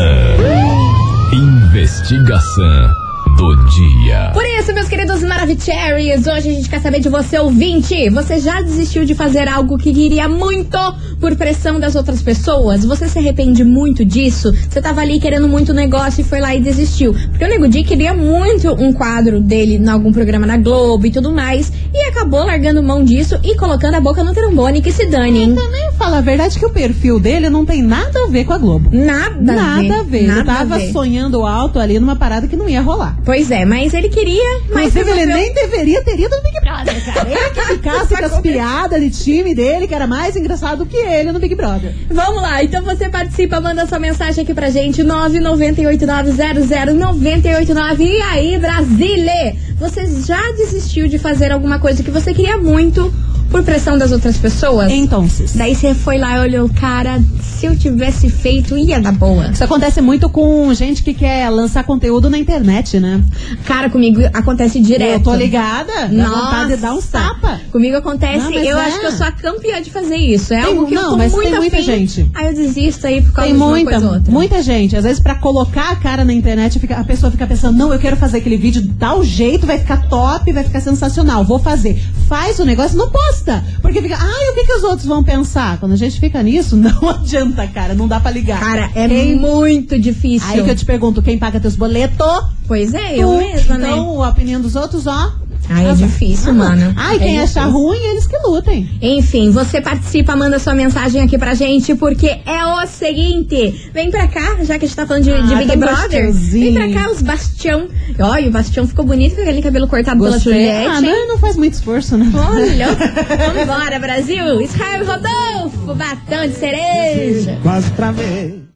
Investigação 1.32 2.99
do 3.40 3.56
dia. 3.70 4.30
Por 4.34 4.44
isso, 4.44 4.74
meus 4.74 4.86
queridos 4.86 5.22
Maravicheries, 5.22 6.26
hoje 6.26 6.50
a 6.50 6.52
gente 6.52 6.68
quer 6.68 6.78
saber 6.80 7.00
de 7.00 7.08
você, 7.08 7.38
ouvinte. 7.38 8.10
Você 8.10 8.38
já 8.38 8.60
desistiu 8.60 9.06
de 9.06 9.14
fazer 9.14 9.48
algo 9.48 9.78
que 9.78 9.94
queria 9.94 10.28
muito 10.28 10.76
por 11.18 11.34
pressão 11.36 11.80
das 11.80 11.94
outras 11.94 12.20
pessoas? 12.20 12.84
Você 12.84 13.08
se 13.08 13.18
arrepende 13.18 13.64
muito 13.64 14.04
disso? 14.04 14.52
Você 14.68 14.82
tava 14.82 15.00
ali 15.00 15.18
querendo 15.18 15.48
muito 15.48 15.72
negócio 15.72 16.20
e 16.20 16.24
foi 16.24 16.38
lá 16.38 16.54
e 16.54 16.60
desistiu. 16.60 17.14
Porque 17.14 17.42
o 17.42 17.48
Nego 17.48 17.66
Di 17.66 17.82
queria 17.82 18.12
muito 18.12 18.72
um 18.74 18.92
quadro 18.92 19.40
dele 19.40 19.76
em 19.76 19.88
algum 19.88 20.12
programa 20.12 20.46
na 20.46 20.58
Globo 20.58 21.06
e 21.06 21.10
tudo 21.10 21.32
mais. 21.32 21.72
E 21.94 22.08
acabou 22.08 22.44
largando 22.44 22.82
mão 22.82 23.02
disso 23.02 23.38
e 23.42 23.56
colocando 23.56 23.94
a 23.94 24.00
boca 24.02 24.22
no 24.22 24.34
trombone 24.34 24.82
que 24.82 24.92
se 24.92 25.06
dane, 25.06 25.44
hein? 25.44 25.54
Também 25.54 25.90
fala 25.92 26.18
a 26.18 26.20
verdade 26.20 26.58
que 26.58 26.66
o 26.66 26.70
perfil 26.70 27.18
dele 27.18 27.48
não 27.48 27.64
tem 27.64 27.82
nada 27.82 28.24
a 28.24 28.26
ver 28.26 28.44
com 28.44 28.52
a 28.52 28.58
Globo. 28.58 28.90
Nada, 28.92 29.40
Nada 29.54 30.00
a 30.00 30.02
ver. 30.02 30.18
Ele 30.18 30.26
Nada 30.26 30.44
tava 30.44 30.74
a 30.74 30.78
ver. 30.78 30.92
sonhando 30.92 31.46
alto 31.46 31.78
ali 31.78 31.98
numa 31.98 32.16
parada 32.16 32.46
que 32.46 32.56
não 32.56 32.68
ia 32.68 32.82
rolar. 32.82 33.16
Pois 33.30 33.48
é, 33.48 33.64
mas 33.64 33.94
ele 33.94 34.08
queria, 34.08 34.60
mas 34.70 34.88
Inclusive, 34.88 35.22
ele 35.22 35.32
nem 35.32 35.54
deveria 35.54 36.02
ter 36.02 36.18
ido 36.18 36.34
no 36.34 36.42
Big 36.42 36.58
Brother, 36.62 36.96
cara. 37.14 37.30
Ele 37.30 37.50
que 37.50 37.60
ficasse 37.60 38.16
com 38.16 38.24
as 38.24 38.40
piadas 38.40 39.00
de 39.00 39.10
time 39.10 39.54
dele, 39.54 39.86
que 39.86 39.94
era 39.94 40.04
mais 40.04 40.34
engraçado 40.34 40.84
que 40.84 40.96
ele 40.96 41.30
no 41.30 41.38
Big 41.38 41.54
Brother. 41.54 41.94
Vamos 42.10 42.42
lá, 42.42 42.64
então 42.64 42.82
você 42.82 43.08
participa, 43.08 43.60
manda 43.60 43.86
sua 43.86 44.00
mensagem 44.00 44.42
aqui 44.42 44.52
pra 44.52 44.68
gente, 44.68 45.04
998900989. 45.04 48.00
E 48.00 48.20
aí, 48.20 48.58
Brasília? 48.58 49.54
Você 49.78 50.06
já 50.26 50.50
desistiu 50.56 51.06
de 51.06 51.16
fazer 51.16 51.52
alguma 51.52 51.78
coisa 51.78 52.02
que 52.02 52.10
você 52.10 52.34
queria 52.34 52.58
muito 52.58 53.14
por 53.50 53.62
pressão 53.62 53.98
das 53.98 54.12
outras 54.12 54.36
pessoas? 54.36 54.90
Então. 54.90 55.26
Daí 55.54 55.74
você 55.74 55.94
foi 55.94 56.18
lá 56.18 56.36
e 56.36 56.40
olhou, 56.48 56.68
cara, 56.68 57.20
se 57.42 57.66
eu 57.66 57.76
tivesse 57.76 58.28
feito, 58.30 58.76
ia 58.76 59.00
dar 59.00 59.12
boa. 59.12 59.48
Isso 59.50 59.62
acontece 59.64 60.00
muito 60.00 60.28
com 60.30 60.72
gente 60.72 61.02
que 61.02 61.12
quer 61.12 61.48
lançar 61.50 61.84
conteúdo 61.84 62.30
na 62.30 62.38
internet, 62.38 62.98
né? 63.00 63.22
Cara, 63.66 63.90
comigo 63.90 64.20
acontece 64.32 64.80
direto. 64.80 65.12
Eu 65.18 65.20
tô 65.20 65.34
ligada. 65.34 65.92
Dá 65.92 66.08
Nossa. 66.08 66.40
vontade 66.44 66.74
de 66.74 66.76
dar 66.80 66.94
uns 66.94 67.06
tapa. 67.06 67.60
Comigo 67.72 67.96
acontece, 67.96 68.44
Não, 68.44 68.52
eu 68.52 68.78
é. 68.78 68.86
acho 68.86 69.00
que 69.00 69.06
eu 69.06 69.12
sou 69.12 69.26
a 69.26 69.32
campeã 69.32 69.82
de 69.82 69.90
fazer 69.90 70.16
isso. 70.16 70.54
É 70.54 70.60
Tem- 70.60 70.66
algo 70.66 70.86
que 70.86 70.94
não, 70.94 71.02
eu 71.02 71.10
tô 71.10 71.16
mas 71.18 71.32
muito 71.32 71.50
tem 71.50 71.58
muita 71.58 71.76
afim, 71.76 71.84
gente. 71.84 72.30
Aí 72.34 72.46
eu 72.46 72.54
desisto 72.54 73.06
aí 73.06 73.20
por 73.22 73.32
causa 73.32 73.48
Tem 73.48 73.56
de 73.56 73.62
uma 73.62 73.70
muita, 73.70 73.90
coisa 73.90 74.06
ou 74.06 74.14
outra. 74.14 74.32
muita 74.32 74.62
gente. 74.62 74.96
Às 74.96 75.04
vezes, 75.04 75.20
pra 75.20 75.34
colocar 75.34 75.90
a 75.90 75.96
cara 75.96 76.24
na 76.24 76.32
internet, 76.32 76.78
fica- 76.78 76.96
a 76.96 77.04
pessoa 77.04 77.30
fica 77.30 77.46
pensando: 77.46 77.76
não, 77.76 77.92
eu 77.92 77.98
quero 77.98 78.16
fazer 78.16 78.38
aquele 78.38 78.56
vídeo 78.56 78.80
de 78.82 78.88
tal 78.90 79.22
jeito, 79.24 79.66
vai 79.66 79.78
ficar 79.78 80.08
top, 80.08 80.50
vai 80.52 80.64
ficar 80.64 80.80
sensacional, 80.80 81.44
vou 81.44 81.58
fazer. 81.58 82.00
Faz 82.30 82.60
o 82.60 82.64
negócio, 82.64 82.96
não 82.96 83.10
posta. 83.10 83.64
Porque 83.82 84.00
fica, 84.00 84.16
ai, 84.16 84.50
o 84.50 84.54
que, 84.54 84.64
que 84.64 84.72
os 84.72 84.84
outros 84.84 85.04
vão 85.04 85.20
pensar? 85.24 85.80
Quando 85.80 85.94
a 85.94 85.96
gente 85.96 86.20
fica 86.20 86.40
nisso, 86.44 86.76
não 86.78 87.08
adianta, 87.10 87.66
cara, 87.66 87.92
não 87.92 88.06
dá 88.06 88.20
pra 88.20 88.30
ligar. 88.30 88.60
Cara, 88.60 88.88
é 88.94 89.08
Quem- 89.08 89.34
muito 89.36 89.98
difícil. 89.98 90.48
Aí 90.48 90.62
que 90.62 90.70
eu 90.70 90.76
te 90.76 90.84
pergunto: 90.84 91.20
quem 91.20 91.36
paga 91.36 91.58
teus 91.58 91.74
boletos? 91.74 92.44
Pois 92.68 92.94
é, 92.94 93.16
eu 93.16 93.28
Tu. 93.32 93.36
mesma, 93.38 93.78
né? 93.78 93.88
Então, 93.90 94.22
a 94.22 94.28
opinião 94.28 94.60
dos 94.60 94.76
outros, 94.76 95.08
ó. 95.08 95.32
Ai, 95.70 95.86
é 95.86 95.90
azar. 95.90 96.08
difícil, 96.08 96.52
mano. 96.54 96.92
Ai, 96.96 97.16
É 97.16 97.18
quem 97.18 97.34
difícil. 97.34 97.62
achar 97.62 97.70
ruim, 97.70 97.98
eles 98.10 98.26
que 98.26 98.36
lutem. 98.38 98.88
Enfim, 99.00 99.50
você 99.50 99.80
participa, 99.80 100.34
manda 100.36 100.58
sua 100.58 100.74
mensagem 100.74 101.22
aqui 101.22 101.38
pra 101.38 101.54
gente, 101.54 101.94
porque 101.94 102.26
é 102.44 102.64
o 102.66 102.86
seguinte. 102.86 103.90
Vem 103.94 104.10
pra 104.10 104.26
cá, 104.28 104.56
já 104.62 104.78
que 104.78 104.84
a 104.84 104.88
gente 104.88 104.96
tá 104.96 105.06
falando 105.06 105.24
de, 105.24 105.30
de 105.32 105.54
Ah, 105.54 105.56
Big 105.58 105.66
tão 105.70 105.78
Brother. 105.78 106.32
Vem 106.32 106.74
pra 106.74 106.92
cá, 106.92 107.10
os 107.10 107.22
Bastião. 107.22 107.88
Olha, 108.18 108.48
o 108.48 108.50
Bastião 108.50 108.86
ficou 108.86 109.04
bonito 109.04 109.36
com 109.36 109.42
aquele 109.42 109.62
cabelo 109.62 109.86
cortado 109.88 110.18
Gostei. 110.18 110.52
pela 110.52 110.54
Juliette. 110.56 110.88
Ah, 110.88 111.00
não, 111.00 111.28
não 111.28 111.38
faz 111.38 111.56
muito 111.56 111.74
esforço, 111.74 112.16
né? 112.16 112.26
Olha, 112.34 112.88
vambora, 113.54 113.98
Brasil! 113.98 114.60
Israel 114.60 115.04
Rodolfo, 115.06 115.94
batom 115.94 116.46
de 116.48 116.54
cereja. 116.54 117.58
Quase 117.62 117.90
travei. 117.92 118.69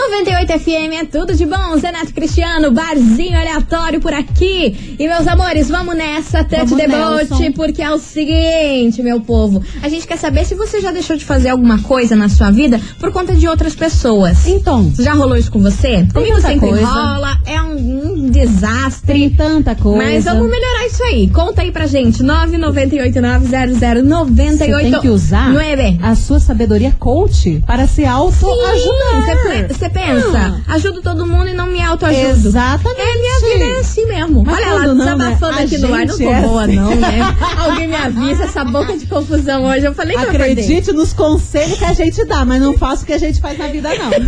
98 0.00 0.58
FM 0.58 0.94
é 0.98 1.04
tudo 1.04 1.34
de 1.34 1.44
bom. 1.44 1.76
Zenato 1.78 2.14
Cristiano, 2.14 2.70
barzinho 2.70 3.38
aleatório 3.38 4.00
por 4.00 4.14
aqui. 4.14 4.96
E 4.98 5.06
meus 5.06 5.28
amores, 5.28 5.68
vamos 5.68 5.94
nessa, 5.94 6.42
Boat, 6.42 6.74
Nelson. 6.74 7.52
porque 7.52 7.82
é 7.82 7.90
o 7.90 7.98
seguinte, 7.98 9.02
meu 9.02 9.20
povo. 9.20 9.62
A 9.82 9.88
gente 9.90 10.06
quer 10.06 10.16
saber 10.16 10.46
se 10.46 10.54
você 10.54 10.80
já 10.80 10.90
deixou 10.90 11.16
de 11.16 11.24
fazer 11.24 11.50
alguma 11.50 11.82
coisa 11.82 12.16
na 12.16 12.30
sua 12.30 12.50
vida 12.50 12.80
por 12.98 13.12
conta 13.12 13.34
de 13.34 13.46
outras 13.46 13.74
pessoas. 13.74 14.46
Então, 14.46 14.90
Já 14.98 15.12
rolou 15.12 15.36
isso 15.36 15.52
com 15.52 15.60
você? 15.60 16.06
Comigo 16.12 16.40
sempre 16.40 16.70
coisa. 16.70 16.86
rola, 16.86 17.36
é 17.44 17.60
um, 17.60 18.24
um 18.24 18.30
desastre. 18.30 19.12
tem 19.12 19.28
tanta 19.30 19.74
coisa. 19.74 19.98
Mas 19.98 20.24
vamos 20.24 20.48
melhorar 20.48 20.86
isso 20.86 21.02
aí. 21.04 21.28
Conta 21.28 21.60
aí 21.60 21.70
pra 21.70 21.86
gente. 21.86 22.22
998900988. 22.22 24.56
Você 24.56 24.90
tem 24.90 25.00
que 25.00 25.08
usar 25.08 25.52
9. 25.52 25.98
a 26.02 26.14
sua 26.14 26.40
sabedoria 26.40 26.94
coach 26.98 27.62
para 27.66 27.86
se 27.86 28.04
autoajudar. 28.06 29.68
Você 29.68 29.89
pensa, 29.92 30.60
ajudo 30.68 31.02
todo 31.02 31.26
mundo 31.26 31.48
e 31.48 31.52
não 31.54 31.66
me 31.66 31.80
autoajudo. 31.82 32.48
Exatamente. 32.48 33.00
É, 33.00 33.14
minha 33.18 33.40
vida 33.40 33.64
é 33.64 33.80
assim 33.80 34.06
mesmo. 34.06 34.42
Mas 34.44 34.66
Olha 34.66 34.94
né? 34.94 35.04
desabafando 35.04 35.58
A 35.58 35.62
aqui 35.62 35.78
no 35.78 35.94
ar. 35.94 36.06
Não 36.06 36.18
tô 36.18 36.30
é 36.30 36.40
boa, 36.40 36.64
assim. 36.64 36.76
não, 36.76 36.94
né? 36.96 37.18
Alguém 37.58 37.88
me 37.88 37.96
avisa 37.96 38.44
essa 38.44 38.64
boca 38.64 38.96
de 38.96 39.06
confusão 39.06 39.64
hoje. 39.64 39.86
Eu 39.86 39.94
falei 39.94 40.16
que 40.16 40.22
eu. 40.24 40.30
Acredite 40.30 40.92
nos 40.92 41.12
conselhos 41.12 41.78
que 41.78 41.84
a 41.84 41.92
gente 41.92 42.24
dá, 42.24 42.44
mas 42.44 42.60
não 42.60 42.76
faça 42.78 43.02
o 43.02 43.06
que 43.06 43.12
a 43.12 43.18
gente 43.18 43.40
faz 43.40 43.58
na 43.58 43.66
vida, 43.68 43.88
não. 43.96 44.10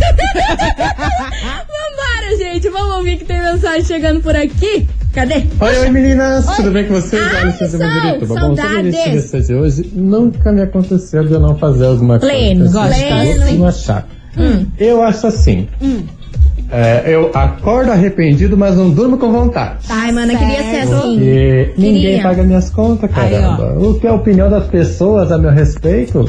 Vambora, 1.03 2.37
gente. 2.37 2.69
Vamos 2.69 2.95
ouvir 2.97 3.17
que 3.17 3.25
tem 3.25 3.41
mensagem 3.41 3.83
chegando 3.83 4.21
por 4.21 4.35
aqui. 4.35 4.87
Cadê? 5.13 5.43
Oi, 5.59 5.77
oi 5.79 5.89
meninas, 5.91 6.45
tudo 6.55 6.71
bem 6.71 6.87
com 6.87 6.95
vocês? 6.95 7.21
Ai, 7.21 7.51
Sol, 7.51 7.79
Mandirito, 7.79 8.19
tudo 8.25 8.33
bom? 8.33 8.39
Sobre 8.55 8.61
saudades. 8.61 8.95
esse 8.95 9.03
TBC 9.03 9.41
de 9.41 9.53
hoje, 9.53 9.91
nunca 9.93 10.51
me 10.51 10.61
aconteceu 10.63 11.23
de 11.23 11.33
eu 11.33 11.39
não 11.39 11.55
fazer 11.55 11.85
alguma 11.85 12.17
Pleno, 12.17 12.61
coisa. 12.61 12.79
gosto. 12.79 12.99
Pleno, 12.99 13.47
hein? 13.47 13.57
Não 13.59 13.67
achar. 13.67 14.07
Hum. 14.37 14.65
Eu 14.79 15.03
acho 15.03 15.27
assim. 15.27 15.67
é, 16.71 17.03
eu 17.05 17.29
acordo 17.33 17.91
arrependido, 17.91 18.57
mas 18.57 18.75
não 18.75 18.89
durmo 18.89 19.17
com 19.17 19.31
vontade. 19.31 19.85
Ai, 19.89 20.11
mano, 20.11 20.31
eu 20.31 20.37
queria 20.39 20.63
ser 20.63 20.79
assim. 20.81 20.91
Porque 21.17 21.73
ninguém 21.77 22.01
Queria. 22.01 22.23
paga 22.23 22.43
minhas 22.43 22.69
contas, 22.69 23.09
Aí, 23.15 23.31
caramba. 23.31 23.77
o 23.79 23.99
que 23.99 24.07
é 24.07 24.09
a 24.09 24.13
opinião 24.13 24.49
das 24.49 24.65
pessoas 24.67 25.31
a 25.31 25.37
meu 25.37 25.51
respeito 25.51 26.25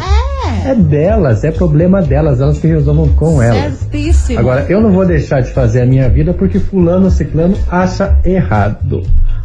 é, 0.66 0.74
delas, 0.74 1.44
é 1.44 1.50
problema 1.50 2.02
delas, 2.02 2.40
elas 2.40 2.58
que 2.58 2.66
resolvam 2.66 3.08
com 3.10 3.40
elas. 3.42 3.74
Certíssimo. 3.90 4.38
Agora, 4.38 4.66
eu 4.68 4.80
não 4.80 4.90
vou 4.92 5.06
deixar 5.06 5.40
de 5.40 5.50
fazer 5.50 5.82
a 5.82 5.86
minha 5.86 6.08
vida 6.08 6.34
porque 6.34 6.58
fulano 6.58 7.10
ciclano 7.10 7.56
acha 7.70 8.18
errado 8.24 9.02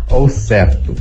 ou 0.09 0.27
certo. 0.27 0.93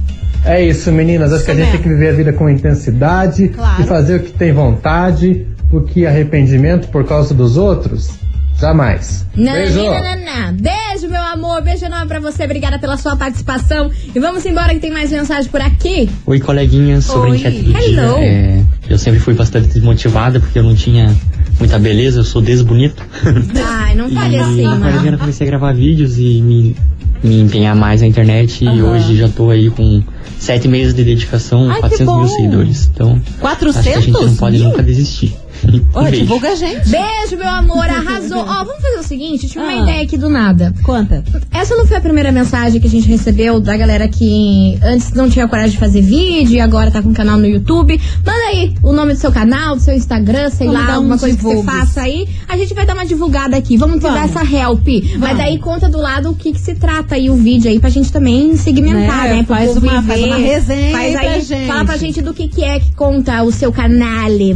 É 0.45 0.63
isso, 0.63 0.93
meninas. 0.93 1.33
Acho 1.33 1.45
que 1.45 1.51
a 1.51 1.55
gente 1.55 1.65
mesmo. 1.65 1.73
tem 1.79 1.83
que 1.83 1.89
viver 1.89 2.11
a 2.11 2.13
vida 2.13 2.33
com 2.33 2.49
intensidade 2.49 3.49
Claro. 3.49 3.83
e 3.83 3.87
fazer 3.87 4.17
o 4.17 4.21
que 4.21 4.33
tem 4.33 4.53
vontade, 4.53 5.47
porque 5.71 6.07
arrependimento 6.07 6.89
por 6.89 7.05
causa 7.05 7.35
dos 7.35 7.57
outros, 7.57 8.11
jamais. 8.59 9.27
Não, 9.37 9.53
Beijo. 9.53 9.77
não, 9.79 9.93
não, 10.03 10.25
não. 10.25 10.53
Beijo, 10.55 11.09
meu 11.09 11.23
amor. 11.23 11.63
Beijo 11.63 11.85
enorme 11.85 12.07
pra 12.09 12.21
você. 12.21 12.45
Obrigada 12.45 12.79
pela 12.79 12.97
sua 12.97 13.15
participação. 13.17 13.91
E 14.15 14.19
vamos 14.19 14.45
embora 14.47 14.75
que 14.75 14.81
tem 14.81 14.91
mais 14.91 15.11
mensagem 15.13 15.51
por 15.51 15.61
aqui. 15.61 16.09
Oi, 16.27 16.41
coleguinhas, 16.41 17.05
sobre 17.05 17.31
Oi. 17.31 17.37
a 17.37 17.39
enquete 17.41 17.63
do 17.63 17.71
Hello. 17.77 18.17
dia. 18.19 18.25
É, 18.27 18.65
eu 18.89 18.99
sempre 18.99 19.21
fui 19.21 19.35
bastante 19.35 19.69
desmotivada 19.69 20.41
porque 20.41 20.59
eu 20.59 20.63
não 20.63 20.75
tinha 20.75 21.15
muita 21.59 21.79
beleza, 21.79 22.21
eu 22.21 22.25
sou 22.25 22.41
desbonito. 22.43 23.03
Ai, 23.65 23.95
não 23.95 24.11
fale 24.11 24.37
e 24.37 24.39
assim, 24.41 24.63
na 24.63 24.71
mano. 24.71 24.83
quarentena 24.83 25.15
eu 25.17 25.19
comecei 25.21 25.47
a 25.47 25.51
gravar 25.51 25.73
vídeos 25.75 26.19
e 26.19 26.41
me, 26.43 26.77
me 27.23 27.41
empenhar 27.43 27.77
mais 27.77 28.01
na 28.01 28.07
internet 28.07 28.65
e 28.65 28.69
Aham. 28.69 28.93
hoje 28.93 29.17
já 29.17 29.29
tô 29.29 29.51
aí 29.51 29.71
com 29.71 30.03
sete 30.39 30.67
meses 30.67 30.95
de 30.95 31.05
dedicação, 31.05 31.69
Ai, 31.69 31.75
que 31.77 31.81
400 31.81 32.17
mil 32.17 32.29
seguidores. 32.29 32.91
Então, 32.93 33.21
400 33.41 33.77
acho 33.77 33.89
que 33.91 33.95
a 33.99 34.01
gente 34.01 34.27
não 34.27 34.37
pode 34.37 34.59
mil? 34.59 34.69
nunca 34.69 34.83
desistir. 34.83 35.37
Ó, 35.95 36.03
beijo. 36.03 36.17
divulga 36.21 36.51
a 36.51 36.55
gente. 36.55 36.89
Beijo, 36.89 37.37
meu 37.37 37.49
amor. 37.49 37.85
Arrasou. 37.89 38.39
Ó, 38.47 38.65
vamos 38.65 38.83
fazer 38.83 38.99
o 38.99 39.03
seguinte. 39.03 39.47
Tive 39.49 39.61
uma 39.65 39.73
Ah. 39.73 39.83
ideia 39.83 40.03
aqui 40.03 40.17
do 40.17 40.29
nada. 40.29 40.75
Conta. 40.83 41.25
Essa 41.53 41.75
não 41.77 41.87
foi 41.87 41.97
a 41.97 42.01
primeira 42.01 42.31
mensagem 42.33 42.81
que 42.81 42.87
a 42.87 42.91
gente 42.91 43.09
recebeu 43.09 43.61
da 43.61 43.77
galera 43.77 44.09
que 44.09 44.79
antes 44.83 45.13
não 45.13 45.29
tinha 45.29 45.47
coragem 45.49 45.73
de 45.73 45.79
fazer 45.79 46.01
vídeo 46.03 46.55
e 46.57 46.61
agora 46.61 46.91
tá 46.91 47.03
com 47.03 47.11
um 47.11 47.15
canal 47.15 47.37
no 47.39 47.47
YouTube. 47.47 48.01
Manda 48.25 48.39
aí 48.51 48.75
o 48.83 48.93
nome 48.93 49.15
do 49.15 49.19
seu 49.19 49.33
canal, 49.33 49.77
do 49.77 49.83
seu 49.83 49.95
Instagram, 49.95 50.51
sei 50.51 50.67
Vamos 50.69 50.87
lá, 50.87 50.95
alguma 50.95 51.19
coisa 51.19 51.37
que 51.37 51.43
você 51.43 51.57
divulgues. 51.57 51.79
faça 51.79 52.01
aí. 52.03 52.29
A 52.49 52.57
gente 52.57 52.75
vai 52.75 52.87
dar 52.87 52.95
uma 52.95 53.07
divulgada 53.07 53.57
aqui. 53.57 53.77
Vamos 53.77 53.97
te 53.97 54.03
dar 54.03 54.27
Vamos. 54.27 54.37
essa 54.37 54.57
help. 54.57 54.87
Mas 55.19 55.37
daí 55.37 55.59
conta 55.59 55.89
do 55.89 55.99
lado 55.99 56.31
o 56.31 56.35
que, 56.35 56.53
que 56.53 56.61
se 56.61 56.75
trata 56.75 57.15
aí 57.15 57.29
o 57.31 57.35
vídeo 57.37 57.71
aí 57.71 57.79
pra 57.81 57.91
gente 57.91 58.11
também 58.13 58.57
segmentar, 58.57 59.25
Né, 59.29 59.37
né? 59.37 59.45
Faz 59.47 59.77
uma- 59.77 60.03
faz 60.03 60.23
uma 60.25 60.37
resenha 60.37 60.93
Faz 60.93 61.17
aí 61.17 61.25
pra 61.27 61.39
gente. 61.41 61.67
Fala 61.67 61.85
pra 61.85 61.97
gente 61.97 62.23
do 62.23 62.33
que, 62.35 62.49
que 62.49 62.63
é 62.65 62.81
que 62.81 62.93
conta 62.95 63.43
o 63.43 63.51
seu 63.53 63.73
canal. 63.73 63.99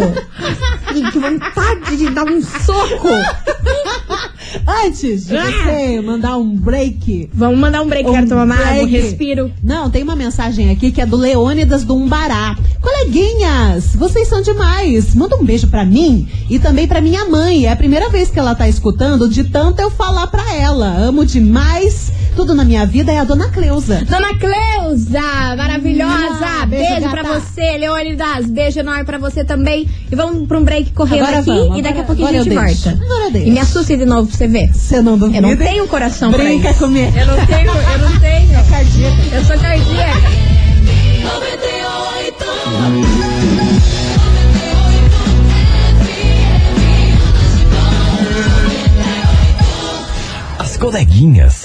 Que 1.11 1.19
vontade 1.19 1.95
de 1.97 2.09
dar 2.09 2.23
um 2.25 2.41
soco! 2.41 3.07
Antes 4.67 5.25
de 5.27 5.35
você 5.37 6.01
mandar 6.01 6.37
um 6.37 6.55
break. 6.55 7.29
Vamos 7.33 7.59
mandar 7.59 7.81
um 7.81 7.87
break, 7.87 8.09
Um 8.09 8.13
quero 8.13 8.27
tomar 8.27 8.45
uma 8.45 8.55
água, 8.55 8.73
break. 8.87 8.91
respiro. 8.91 9.51
Não, 9.63 9.89
tem 9.89 10.03
uma 10.03 10.15
mensagem 10.15 10.71
aqui 10.71 10.91
que 10.91 11.01
é 11.01 11.05
do 11.05 11.15
Leônidas 11.17 11.83
do 11.83 11.95
Umbará. 11.95 12.55
Coleguinhas, 12.81 13.95
vocês 13.95 14.27
são 14.27 14.41
demais. 14.41 15.13
Manda 15.15 15.35
um 15.35 15.43
beijo 15.43 15.67
pra 15.67 15.85
mim 15.85 16.27
e 16.49 16.57
também 16.59 16.87
pra 16.87 17.01
minha 17.01 17.25
mãe. 17.25 17.65
É 17.65 17.71
a 17.71 17.75
primeira 17.75 18.09
vez 18.09 18.29
que 18.29 18.39
ela 18.39 18.55
tá 18.55 18.67
escutando, 18.67 19.29
de 19.29 19.43
tanto 19.45 19.81
eu 19.81 19.89
falar 19.91 20.27
pra 20.27 20.53
ela. 20.55 20.87
Amo 20.87 21.25
demais. 21.25 22.11
Tudo 22.35 22.55
na 22.55 22.63
minha 22.63 22.85
vida 22.85 23.11
é 23.11 23.19
a 23.19 23.23
dona 23.23 23.49
Cleusa. 23.49 24.03
Dona 24.09 24.29
Cleusa, 24.37 25.21
maravilhosa! 25.57 26.45
Ah, 26.61 26.65
beijo, 26.65 26.85
beijo 26.89 27.01
gata. 27.01 27.09
pra 27.21 27.39
você, 27.39 27.77
Leônidas. 27.77 28.45
Beijo 28.47 28.79
enorme 28.79 29.03
pra 29.03 29.17
você 29.17 29.43
também. 29.43 29.87
E 30.11 30.15
vamos 30.15 30.47
pra 30.47 30.57
um 30.57 30.63
break 30.63 30.91
correndo 30.93 31.23
Agora 31.23 31.39
aqui 31.39 31.49
vamos, 31.51 31.77
e 31.77 31.81
daqui 31.81 31.99
agora- 31.99 32.01
a 32.01 32.05
pouquinho 32.05 32.27
a 32.29 32.31
gente 32.43 32.49
volta. 32.55 32.89
Agora. 33.03 33.37
E 33.37 33.51
me 33.51 33.59
assuste 33.59 33.97
de 33.97 34.05
novo 34.05 34.27
pra 34.27 34.37
você 34.37 34.47
ver. 34.47 34.73
Você 34.73 35.01
não 35.01 35.17
duvida? 35.17 35.45
Eu 35.47 35.49
não 35.49 35.57
tenho 35.57 35.87
coração 35.87 36.31
pra 36.31 36.43
Brinca 36.43 36.69
isso. 36.71 36.79
comigo. 36.79 37.17
Eu 37.17 37.25
não 37.27 37.45
tenho, 37.45 37.67
eu 37.71 37.99
não 37.99 38.19
tenho. 38.19 38.51
É 38.59 38.63
cardíaca. 38.69 39.35
Eu 39.35 39.45
sou 39.45 39.57
cardíaca. 39.59 40.31
As 50.59 50.77
coleguinhas. 50.77 51.63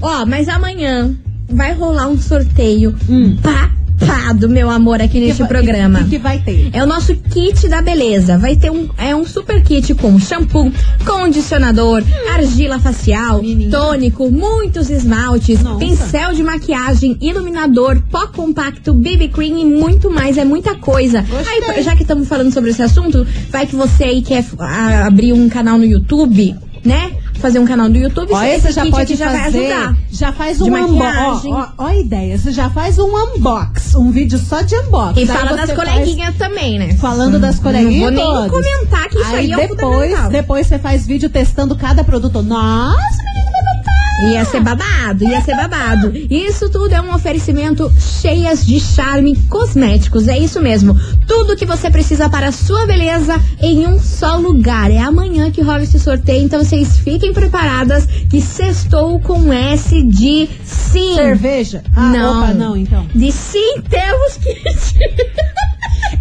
Ó, 0.02 0.26
mas 0.26 0.48
amanhã 0.50 1.12
vai 1.50 1.74
rolar 1.74 2.08
um 2.08 2.18
sorteio 2.20 2.96
papado, 4.00 4.48
meu 4.50 4.70
amor, 4.70 5.02
aqui 5.02 5.20
neste 5.20 5.40
vai- 5.40 5.48
programa. 5.48 6.00
Hum. 6.00 6.04
que- 6.04 6.10
que 6.12 6.18
vai 6.18 6.40
ter? 6.40 6.70
É 6.74 6.84
o 6.84 6.86
nosso 6.88 7.16
kit 7.16 7.68
da 7.68 7.82
beleza. 7.82 8.38
Vai 8.38 8.56
ter 8.56 8.70
um, 8.72 8.90
é 8.98 9.16
um 9.16 9.26
super 9.26 9.62
kit 9.64 9.94
com 9.96 10.20
shampoo, 10.20 10.72
condicionador, 11.06 12.04
argila 12.34 12.80
facial, 12.80 13.42
Menina. 13.42 13.72
tônico, 13.78 14.30
muitos 14.32 14.90
esmaltes, 14.90 15.62
Nossa. 15.62 15.80
pincel 15.80 16.34
de 16.34 16.44
maquiagem, 16.44 17.18
iluminador, 17.22 18.02
pó 18.12 18.28
compacto, 18.28 18.94
BB 18.94 19.30
cream 19.30 19.58
e 19.60 19.66
muito 19.66 20.10
mais. 20.10 20.38
É 20.38 20.46
muita 20.46 20.76
coisa. 20.76 21.22
Gostei. 21.22 21.64
Aí, 21.76 21.84
já 21.84 21.96
que 21.96 22.04
estamos 22.04 22.28
falando 22.28 22.54
sobre 22.54 22.70
esse 22.72 22.82
assunto, 22.82 23.26
vai 23.50 23.66
que 23.66 23.76
você 23.76 24.04
aí 24.04 24.22
quer 24.22 24.46
ah, 24.60 25.06
abrir 25.08 25.34
um 25.34 25.50
canal 25.50 25.78
no 25.78 25.86
YouTube, 25.86 26.56
né? 26.86 27.12
Fazer 27.40 27.60
um 27.60 27.66
canal 27.66 27.88
no 27.88 27.96
YouTube, 27.98 28.32
esse 28.34 28.62
você 28.62 28.72
já 28.72 28.86
pode 28.88 29.16
já 29.16 29.30
vai 29.32 29.44
fazer. 29.44 29.72
ajudar. 29.72 29.96
Já 30.12 30.32
faz 30.34 30.60
um 30.60 30.66
unboxing. 30.76 31.54
Ó, 31.54 31.60
ó, 31.60 31.68
ó 31.78 31.86
a 31.88 31.96
ideia. 31.96 32.38
Você 32.38 32.52
já 32.52 32.70
faz 32.70 32.98
um 32.98 33.08
unbox. 33.16 33.94
Um 33.96 34.12
vídeo 34.12 34.40
só 34.40 34.62
de 34.62 34.76
unboxing. 34.76 35.20
E 35.20 35.22
Aí 35.22 35.28
fala 35.28 35.56
das 35.56 35.72
faz- 35.72 35.80
coleguinhas 35.90 36.36
também, 36.36 36.80
né? 36.80 36.94
Falando 36.96 37.40
das 37.40 37.60
coleguinhas. 37.60 38.12
Não 38.12 38.24
vou 38.24 38.42
nem 38.42 38.50
todas. 38.50 38.52
comentar 38.80 39.10
que 39.10 39.18
isso 39.20 39.36
aí, 39.36 39.52
é 39.52 39.56
o 39.56 39.60
depois, 39.60 39.80
fundamental. 39.82 40.30
depois 40.30 40.68
você 40.68 40.80
faz 40.80 41.06
vídeo 41.06 41.30
testando 41.30 41.76
cada 41.76 42.04
produto. 42.04 42.42
Nossa, 42.42 42.98
menina. 43.24 43.37
Ia 44.20 44.44
ser 44.46 44.62
babado, 44.62 45.24
ia 45.24 45.40
ser 45.42 45.56
babado. 45.56 46.12
Isso 46.30 46.70
tudo 46.72 46.92
é 46.94 47.00
um 47.02 47.14
oferecimento 47.14 47.92
cheias 48.00 48.66
de 48.66 48.80
charme 48.80 49.36
cosméticos. 49.48 50.28
É 50.28 50.38
isso 50.38 50.60
mesmo. 50.60 51.00
Tudo 51.28 51.56
que 51.56 51.66
você 51.66 51.90
precisa 51.92 52.28
para 52.28 52.48
a 52.48 52.52
sua 52.52 52.88
beleza 52.88 53.40
em 53.62 53.86
um 53.88 54.00
só 54.00 54.38
lugar. 54.38 54.90
É 54.90 54.98
amanhã 54.98 55.52
que 55.52 55.62
rola 55.62 55.84
esse 55.84 56.00
sorteio, 56.00 56.44
então 56.44 56.64
vocês 56.64 56.98
fiquem 56.98 57.32
preparadas 57.32 58.06
que 58.30 58.42
sextou 58.42 59.20
com 59.20 59.54
S 59.54 60.02
de 60.04 60.50
sim. 60.66 61.14
Cerveja? 61.16 61.84
Ah, 61.96 62.10
Não. 62.12 62.44
opa, 62.44 62.54
não, 62.54 62.76
então. 62.76 63.06
De 63.14 63.32
sim 63.32 63.82
temos 63.88 64.38
que. 64.38 64.58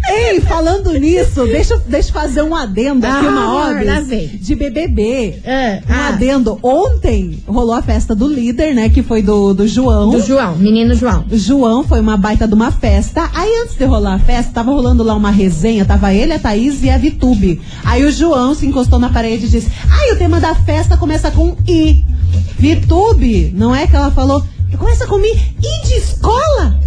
Ei, 0.09 0.39
falando 0.41 0.93
nisso, 0.93 1.45
deixa, 1.45 1.73
eu- 1.73 1.79
deixa 1.81 2.09
eu 2.09 2.13
fazer 2.13 2.41
um 2.41 2.55
adendo 2.55 3.05
aqui, 3.05 3.25
Ah, 3.25 3.29
uma 3.29 4.01
vem. 4.03 4.27
de 4.27 4.55
BBB. 4.55 5.39
É, 5.43 5.81
Um 5.87 5.93
ah. 5.93 6.07
adendo. 6.09 6.57
Ontem 6.63 7.43
rolou 7.45 7.73
a 7.73 7.81
festa 7.81 8.15
do 8.15 8.27
líder, 8.27 8.73
né? 8.73 8.87
Que 8.89 9.03
foi 9.03 9.21
do, 9.21 9.53
do 9.53 9.67
João. 9.67 10.09
Do 10.11 10.21
João, 10.21 10.55
menino 10.55 10.95
João. 10.95 11.25
O 11.29 11.37
João 11.37 11.83
foi 11.83 11.99
uma 11.99 12.15
baita 12.17 12.47
de 12.47 12.53
uma 12.53 12.71
festa. 12.71 13.29
Aí 13.33 13.51
antes 13.63 13.75
de 13.75 13.83
rolar 13.85 14.13
a 14.15 14.19
festa, 14.19 14.51
tava 14.53 14.71
rolando 14.71 15.03
lá 15.03 15.13
uma 15.13 15.29
resenha, 15.31 15.83
tava 15.85 16.13
ele, 16.13 16.33
a 16.33 16.39
Thaís 16.39 16.81
e 16.83 16.89
a 16.89 16.97
Vitube. 16.97 17.61
Aí 17.83 18.05
o 18.05 18.11
João 18.11 18.55
se 18.55 18.65
encostou 18.65 18.99
na 18.99 19.09
parede 19.09 19.45
e 19.45 19.49
disse: 19.49 19.69
Ai, 19.89 20.11
o 20.13 20.17
tema 20.17 20.39
da 20.39 20.55
festa 20.55 20.95
começa 20.95 21.29
com 21.31 21.55
I. 21.67 22.03
Vitube, 22.57 23.51
não 23.55 23.75
é 23.75 23.85
que 23.87 23.95
ela 23.95 24.11
falou? 24.11 24.43
Começa 24.77 25.05
com 25.07 25.19
I. 25.19 25.31
I 25.31 25.87
de 25.87 25.93
escola? 25.95 26.79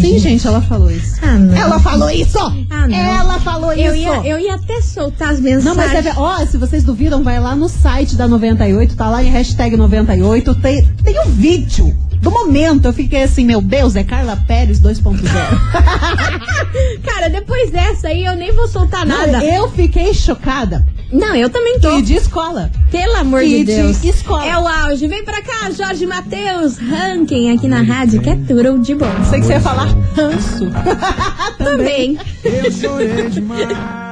Sim, 0.00 0.18
gente, 0.18 0.46
ela 0.46 0.60
falou 0.60 0.90
isso. 0.90 1.16
Ah, 1.22 1.32
não. 1.38 1.56
Ela 1.56 1.78
falou 1.80 2.10
isso! 2.10 2.38
Ah, 2.70 2.86
não. 2.88 2.96
Ela 2.96 3.40
falou 3.40 3.72
Eu 3.72 3.94
isso! 3.94 4.04
ia, 4.04 4.26
eu 4.26 4.38
ia 4.38 4.54
até 4.54 4.80
soltar 4.80 5.30
as 5.30 5.40
mensagens. 5.40 5.64
Não, 5.64 5.74
mas 5.74 6.06
é, 6.06 6.12
ó, 6.16 6.44
se 6.46 6.56
vocês 6.56 6.84
duvidam, 6.84 7.22
vai 7.22 7.38
lá 7.40 7.54
no 7.54 7.68
site 7.68 8.16
da 8.16 8.26
98, 8.28 8.96
tá 8.96 9.08
lá 9.10 9.22
em 9.22 9.30
hashtag 9.30 9.76
98, 9.76 10.54
tem, 10.56 10.84
tem 11.04 11.20
um 11.20 11.30
vídeo. 11.30 11.96
Do 12.20 12.30
momento, 12.32 12.86
eu 12.86 12.92
fiquei 12.92 13.22
assim, 13.22 13.44
meu 13.44 13.60
Deus, 13.62 13.94
é 13.94 14.02
Carla 14.02 14.36
Pérez 14.36 14.80
2.0. 14.80 15.22
Cara, 17.04 17.28
depois 17.30 17.70
dessa 17.70 18.08
aí 18.08 18.24
eu 18.24 18.34
nem 18.34 18.52
vou 18.52 18.66
soltar 18.66 19.06
nada. 19.06 19.38
Não, 19.38 19.40
eu 19.42 19.70
fiquei 19.70 20.12
chocada. 20.12 20.84
Não, 21.10 21.34
eu 21.34 21.48
também 21.48 21.80
tô. 21.80 21.98
E 21.98 22.02
de 22.02 22.14
escola. 22.14 22.70
Pelo 22.90 23.16
amor 23.16 23.42
E 23.42 23.48
de 23.48 23.58
de 23.58 23.64
Deus. 23.64 24.04
escola. 24.04 24.44
É 24.46 24.58
o 24.58 24.66
auge. 24.66 25.06
Vem 25.06 25.24
pra 25.24 25.40
cá, 25.42 25.70
Jorge 25.70 26.04
Matheus. 26.06 26.76
Ranking 26.78 27.54
aqui 27.56 27.66
na 27.66 27.82
rádio, 27.82 28.20
que 28.20 28.28
é 28.30 28.36
tudo 28.36 28.78
de 28.78 28.94
bom. 28.94 29.06
Sei 29.28 29.40
que 29.40 29.46
você 29.46 29.52
ia 29.54 29.60
falar 29.60 29.86
ranço. 30.14 30.70
Também. 31.58 32.18
Eu 32.44 33.30
demais. 33.30 34.07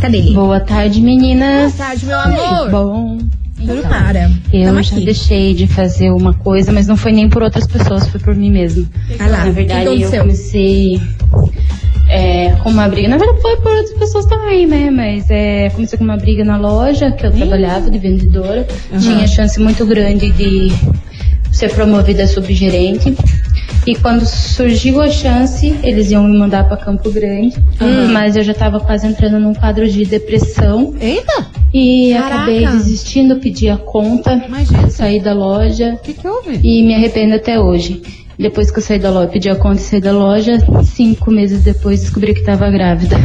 Cadê 0.00 0.18
ele? 0.18 0.34
Boa 0.34 0.58
tarde, 0.60 0.98
Boa 1.00 1.06
meninas. 1.12 1.72
tarde, 1.74 2.04
meu 2.04 2.18
amor. 2.18 2.68
Bom, 2.70 3.18
Tudo 3.66 3.82
para. 3.82 4.30
eu 4.52 4.82
já 4.82 4.96
deixei 4.96 5.54
de 5.54 5.66
fazer 5.66 6.10
uma 6.10 6.34
coisa, 6.34 6.72
mas 6.72 6.86
não 6.86 6.96
foi 6.96 7.12
nem 7.12 7.28
por 7.28 7.42
outras 7.42 7.66
pessoas, 7.66 8.06
foi 8.08 8.20
por 8.20 8.34
mim 8.34 8.50
mesmo. 8.50 8.88
Vai 9.16 9.30
lá, 9.30 9.44
Na 9.44 9.50
verdade, 9.50 10.02
eu 10.02 10.10
comecei 10.10 11.00
é, 12.08 12.50
com 12.62 12.70
uma 12.70 12.88
briga. 12.88 13.08
Na 13.08 13.16
verdade, 13.16 13.40
foi 13.40 13.56
por 13.56 13.72
outras 13.72 13.98
pessoas 13.98 14.26
também, 14.26 14.66
né? 14.66 14.90
Mas 14.90 15.30
é, 15.30 15.70
comecei 15.70 15.98
com 15.98 16.04
uma 16.04 16.16
briga 16.16 16.44
na 16.44 16.56
loja 16.56 17.10
que 17.12 17.26
eu 17.26 17.32
trabalhava 17.32 17.90
de 17.90 17.98
vendedora. 17.98 18.66
Tinha 19.00 19.26
chance 19.26 19.58
muito 19.60 19.84
grande 19.86 20.30
de 20.30 20.72
ser 21.50 21.70
promovida 21.70 22.24
a 22.24 22.28
subgerente. 22.28 23.16
E 23.86 23.94
quando 23.96 24.24
surgiu 24.24 25.00
a 25.02 25.08
chance, 25.10 25.78
eles 25.82 26.10
iam 26.10 26.24
me 26.24 26.38
mandar 26.38 26.64
para 26.64 26.76
Campo 26.76 27.10
Grande. 27.10 27.56
Mas 28.12 28.34
eu 28.34 28.42
já 28.42 28.52
estava 28.52 28.80
quase 28.80 29.06
entrando 29.06 29.38
num 29.38 29.52
quadro 29.54 29.86
de 29.86 30.04
depressão. 30.04 30.94
Eita! 30.98 31.63
E 31.74 32.12
Caraca. 32.14 32.36
acabei 32.36 32.66
desistindo, 32.66 33.36
pedi 33.40 33.68
a 33.68 33.76
conta, 33.76 34.44
Mas, 34.48 34.68
saí 34.94 35.20
da 35.20 35.34
loja 35.34 35.94
o 35.94 35.98
que 35.98 36.12
que 36.14 36.28
houve? 36.28 36.60
e 36.62 36.82
me 36.84 36.94
arrependo 36.94 37.34
até 37.34 37.58
hoje. 37.58 38.00
Depois 38.38 38.70
que 38.70 38.78
eu 38.78 38.82
saí 38.82 38.98
da 38.98 39.10
loja, 39.10 39.28
pedi 39.28 39.48
a 39.48 39.56
conta 39.56 39.76
e 39.76 39.84
saí 39.84 40.00
da 40.00 40.12
loja, 40.12 40.52
cinco 40.84 41.30
meses 41.30 41.62
depois 41.62 42.00
descobri 42.00 42.34
que 42.34 42.42
tava 42.42 42.68
grávida. 42.70 43.16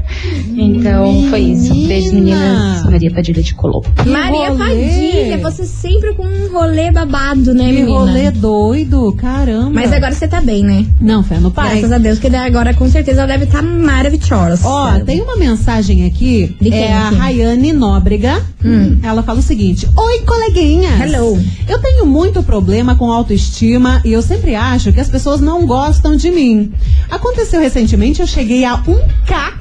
então 0.56 1.28
foi 1.30 1.40
isso. 1.40 1.74
Beijo, 1.86 2.14
meninas. 2.14 2.84
Maria 2.84 3.10
Padilha 3.10 3.42
de 3.42 3.54
Colombo. 3.54 3.86
Maria. 4.06 4.52
Padilha, 4.52 5.38
você 5.38 5.64
sempre 5.64 6.14
com 6.14 6.24
um 6.24 6.52
rolê 6.52 6.90
babado, 6.90 7.54
né, 7.54 7.66
Que 7.66 7.72
menina? 7.72 7.98
rolê 7.98 8.30
doido, 8.30 9.12
caramba. 9.12 9.70
Mas 9.70 9.92
agora 9.92 10.12
você 10.12 10.26
tá 10.28 10.40
bem, 10.40 10.62
né? 10.62 10.86
Não, 11.00 11.22
fé 11.22 11.38
no 11.38 11.50
pai. 11.50 11.70
Graças 11.70 11.92
a 11.92 11.98
Deus, 11.98 12.18
que 12.18 12.34
agora 12.34 12.72
com 12.74 12.88
certeza 12.88 13.22
ela 13.22 13.32
deve 13.32 13.44
estar 13.44 13.62
maravilhosa. 13.62 14.66
Ó, 14.66 14.98
tem 15.00 15.20
uma 15.20 15.36
mensagem 15.36 16.06
aqui. 16.06 16.56
De 16.60 16.70
quem, 16.70 16.84
é 16.84 16.92
a? 16.92 17.10
Rayane 17.10 17.72
Nóbrega. 17.72 18.42
Hum. 18.64 18.98
Ela 19.02 19.22
fala 19.22 19.40
o 19.40 19.42
seguinte: 19.42 19.86
Oi, 19.96 20.20
coleguinhas. 20.20 21.00
Hello. 21.00 21.38
Eu 21.68 21.78
tenho 21.80 22.06
muito 22.06 22.42
problema 22.42 22.94
com 22.96 23.10
autoestima 23.12 24.00
e 24.04 24.12
eu 24.12 24.22
sempre 24.22 24.53
acho 24.54 24.92
que 24.92 25.00
as 25.00 25.08
pessoas 25.08 25.40
não 25.40 25.66
gostam 25.66 26.16
de 26.16 26.30
mim. 26.30 26.72
Aconteceu 27.10 27.60
recentemente, 27.60 28.20
eu 28.20 28.26
cheguei 28.26 28.64
a 28.64 28.78
1K 28.78 29.54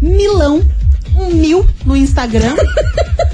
milão, 0.00 0.62
um 1.20 1.34
mil 1.34 1.66
no 1.84 1.96
Instagram. 1.96 2.54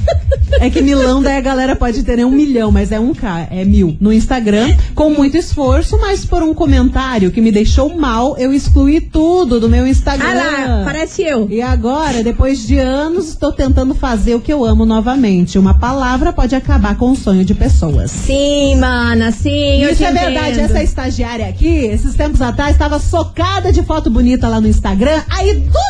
É 0.61 0.71
que 0.71 0.81
milão, 0.81 1.23
daí 1.23 1.37
a 1.37 1.41
galera 1.41 1.77
pode 1.77 2.03
ter 2.03 2.17
né, 2.17 2.25
um 2.25 2.31
milhão, 2.31 2.71
mas 2.71 2.91
é 2.91 2.99
um 2.99 3.13
K, 3.13 3.49
é 3.51 3.65
mil. 3.65 3.97
No 4.01 4.13
Instagram, 4.13 4.75
com 4.95 5.11
muito 5.11 5.37
esforço, 5.37 5.99
mas 5.99 6.25
por 6.25 6.43
um 6.43 6.55
comentário 6.55 7.31
que 7.31 7.41
me 7.41 7.53
deixou 7.53 7.95
mal, 7.95 8.37
eu 8.39 8.53
excluí 8.53 9.01
tudo 9.01 9.61
do 9.61 9.69
meu 9.69 9.87
Instagram. 9.87 10.29
Ah 10.29 10.67
lá, 10.67 10.85
parece 10.85 11.23
eu. 11.23 11.49
E 11.51 11.61
agora, 11.61 12.23
depois 12.23 12.67
de 12.67 12.79
anos, 12.79 13.29
estou 13.29 13.53
tentando 13.53 13.95
fazer 13.95 14.35
o 14.35 14.41
que 14.41 14.53
eu 14.53 14.65
amo 14.65 14.87
novamente. 14.87 15.59
Uma 15.59 15.79
palavra 15.79 16.33
pode 16.33 16.55
acabar 16.55 16.97
com 16.97 17.11
o 17.11 17.17
sonho 17.17 17.45
de 17.45 17.55
pessoas. 17.55 18.11
Sim, 18.11 18.77
mana, 18.77 19.33
sim. 19.33 19.83
Isso 19.83 20.05
é 20.05 20.13
verdade, 20.13 20.59
entendo. 20.59 20.71
essa 20.71 20.83
estagiária 20.83 21.47
aqui, 21.49 21.67
esses 21.67 22.15
tempos 22.15 22.41
atrás, 22.41 22.73
estava 22.73 22.99
socada 22.99 23.73
de 23.73 23.83
foto 23.83 24.09
bonita 24.09 24.49
lá 24.49 24.61
no 24.61 24.69
Instagram, 24.69 25.23
aí 25.29 25.55
do 25.55 25.86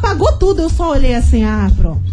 apagou 0.00 0.32
tudo. 0.38 0.62
Eu 0.62 0.70
só 0.70 0.90
olhei 0.90 1.14
assim, 1.14 1.44
ah, 1.44 1.70
pronto. 1.76 2.09